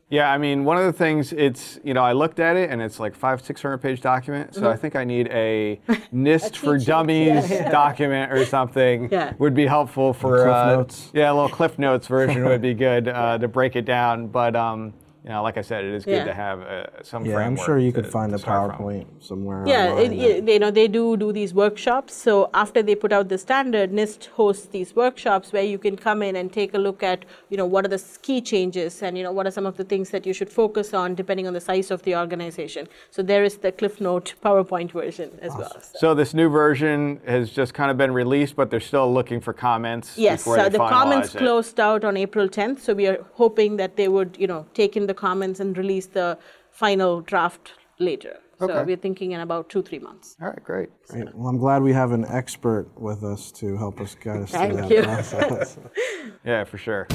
Yeah, 0.09 0.31
I 0.31 0.37
mean, 0.37 0.63
one 0.63 0.77
of 0.77 0.85
the 0.85 0.93
things 0.93 1.33
it's 1.33 1.79
you 1.83 1.93
know 1.93 2.01
I 2.01 2.13
looked 2.13 2.39
at 2.39 2.55
it 2.55 2.69
and 2.69 2.81
it's 2.81 2.97
like 2.97 3.13
five 3.13 3.41
six 3.41 3.61
hundred 3.61 3.79
page 3.79 3.99
document, 3.99 4.53
so 4.53 4.61
mm-hmm. 4.61 4.69
I 4.69 4.77
think 4.77 4.95
I 4.95 5.03
need 5.03 5.27
a 5.27 5.81
NIST 6.13 6.55
for 6.55 6.77
Dummies 6.77 7.49
yeah, 7.49 7.63
yeah. 7.63 7.69
document 7.71 8.31
or 8.31 8.45
something. 8.45 9.09
Yeah. 9.11 9.33
would 9.37 9.53
be 9.53 9.65
helpful 9.65 10.13
for 10.13 10.49
uh, 10.49 10.75
notes. 10.77 11.09
Yeah, 11.13 11.31
a 11.31 11.33
little 11.33 11.49
Cliff 11.49 11.77
Notes 11.77 12.07
version 12.07 12.45
would 12.45 12.61
be 12.61 12.73
good 12.73 13.09
uh, 13.09 13.37
to 13.37 13.49
break 13.49 13.75
it 13.75 13.83
down. 13.83 14.27
But 14.27 14.55
um, 14.55 14.93
you 15.27 15.33
know, 15.33 15.43
like 15.43 15.57
I 15.57 15.61
said, 15.61 15.83
it 15.83 15.93
is 15.93 16.05
good 16.05 16.11
Yeah. 16.21 16.23
to 16.23 16.33
have 16.33 16.61
uh, 16.61 17.03
some 17.03 17.25
Yeah, 17.25 17.37
I'm 17.47 17.57
sure 17.57 17.77
you 17.77 17.91
to- 17.91 17.95
could 18.01 18.09
find 18.17 18.29
to 18.31 18.35
a 18.37 18.39
from. 18.39 18.71
PowerPoint 18.71 19.05
somewhere. 19.19 19.63
Yeah, 19.67 19.99
it, 20.03 20.11
it- 20.13 20.47
you 20.53 20.59
know 20.63 20.71
they 20.71 20.87
do 20.87 21.17
do 21.17 21.33
these 21.33 21.53
workshops. 21.53 22.13
So 22.25 22.33
after 22.53 22.79
they 22.81 22.95
put 22.95 23.11
out 23.17 23.25
the 23.33 23.37
standard, 23.37 23.91
NIST 23.91 24.21
hosts 24.39 24.67
these 24.77 24.95
workshops 24.95 25.51
where 25.51 25.67
you 25.73 25.77
can 25.85 25.95
come 26.07 26.19
in 26.27 26.33
and 26.37 26.47
take 26.59 26.71
a 26.73 26.81
look 26.87 27.03
at 27.03 27.19
you 27.51 27.57
know 27.59 27.65
what 27.73 27.81
are 27.85 27.89
the 27.97 28.01
key 28.27 28.39
changes 28.53 29.03
and 29.03 29.17
you 29.17 29.23
know 29.25 29.33
what 29.37 29.45
are 29.49 29.51
some 29.59 29.65
of 29.71 29.75
the 29.75 29.83
things 29.91 30.07
that 30.11 30.23
you 30.25 30.33
should 30.37 30.49
focus 30.61 30.93
on 30.93 31.13
depending 31.21 31.45
on 31.49 31.53
the 31.59 31.65
size 31.69 31.91
of 31.91 31.99
the 32.03 32.15
organization. 32.15 32.87
So 33.11 33.19
there 33.21 33.43
is 33.43 33.57
the 33.65 33.71
Cliff 33.73 33.99
Note 33.99 34.27
PowerPoint 34.45 34.91
version 35.01 35.29
as 35.41 35.51
well. 35.59 35.75
So- 35.81 35.99
So 36.07 36.15
this 36.21 36.33
new 36.33 36.49
version 36.63 37.19
has 37.35 37.49
just 37.59 37.73
kind 37.73 37.91
of 37.91 37.97
been 37.97 38.13
released, 38.23 38.55
but 38.55 38.69
they're 38.71 38.87
still 38.93 39.09
looking 39.19 39.41
for 39.41 39.51
comments 39.53 40.07
Yes, 40.17 40.39
before 40.43 40.59
uh, 40.59 40.63
they 40.69 40.77
the 40.77 40.87
comments 40.99 41.35
it. 41.35 41.39
closed 41.43 41.77
out 41.89 42.01
on 42.09 42.15
April 42.25 42.47
10th, 42.47 42.79
so 42.85 42.93
we 42.93 43.05
are 43.11 43.19
hoping 43.43 43.75
that 43.81 43.91
they 43.99 44.07
would, 44.07 44.31
you 44.39 44.47
know, 44.51 44.61
take 44.73 44.95
in 44.99 45.05
the 45.11 45.16
comments 45.17 45.59
and 45.59 45.77
release 45.77 46.07
the 46.07 46.37
final 46.71 47.21
draft 47.21 47.73
later. 47.99 48.37
So 48.59 48.65
Okay. 48.65 48.83
we're 48.85 48.97
thinking 48.97 49.33
in 49.33 49.41
about 49.41 49.69
two, 49.69 49.83
three 49.83 49.99
months. 49.99 50.35
All 50.41 50.47
right, 50.47 50.63
great. 50.63 50.89
Great. 51.09 51.33
Well, 51.35 51.47
I'm 51.49 51.57
glad 51.59 51.83
we 51.83 51.93
have 51.93 52.11
an 52.11 52.25
expert 52.25 52.87
with 53.07 53.23
us 53.23 53.51
to 53.53 53.77
help 53.77 53.99
us 54.01 54.15
guide 54.15 54.41
us 54.43 54.51
through 54.51 54.75
that 54.77 54.89
you. 54.89 55.03
process. 55.03 55.77
Yeah, 56.45 56.63
for 56.63 56.77
sure. 56.77 57.05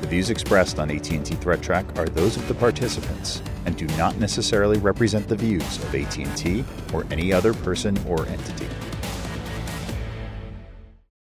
The 0.00 0.08
views 0.10 0.28
expressed 0.30 0.78
on 0.78 0.90
AT&T 0.90 1.18
Threat 1.36 1.62
Track 1.62 1.86
are 1.98 2.06
those 2.06 2.36
of 2.36 2.46
the 2.48 2.54
participants 2.54 3.42
and 3.66 3.76
do 3.76 3.86
not 3.96 4.18
necessarily 4.18 4.78
represent 4.78 5.26
the 5.28 5.36
views 5.36 5.78
of 5.82 5.94
AT&T 5.94 6.64
or 6.92 7.06
any 7.10 7.32
other 7.32 7.54
person 7.54 7.96
or 8.06 8.26
entity. 8.26 8.68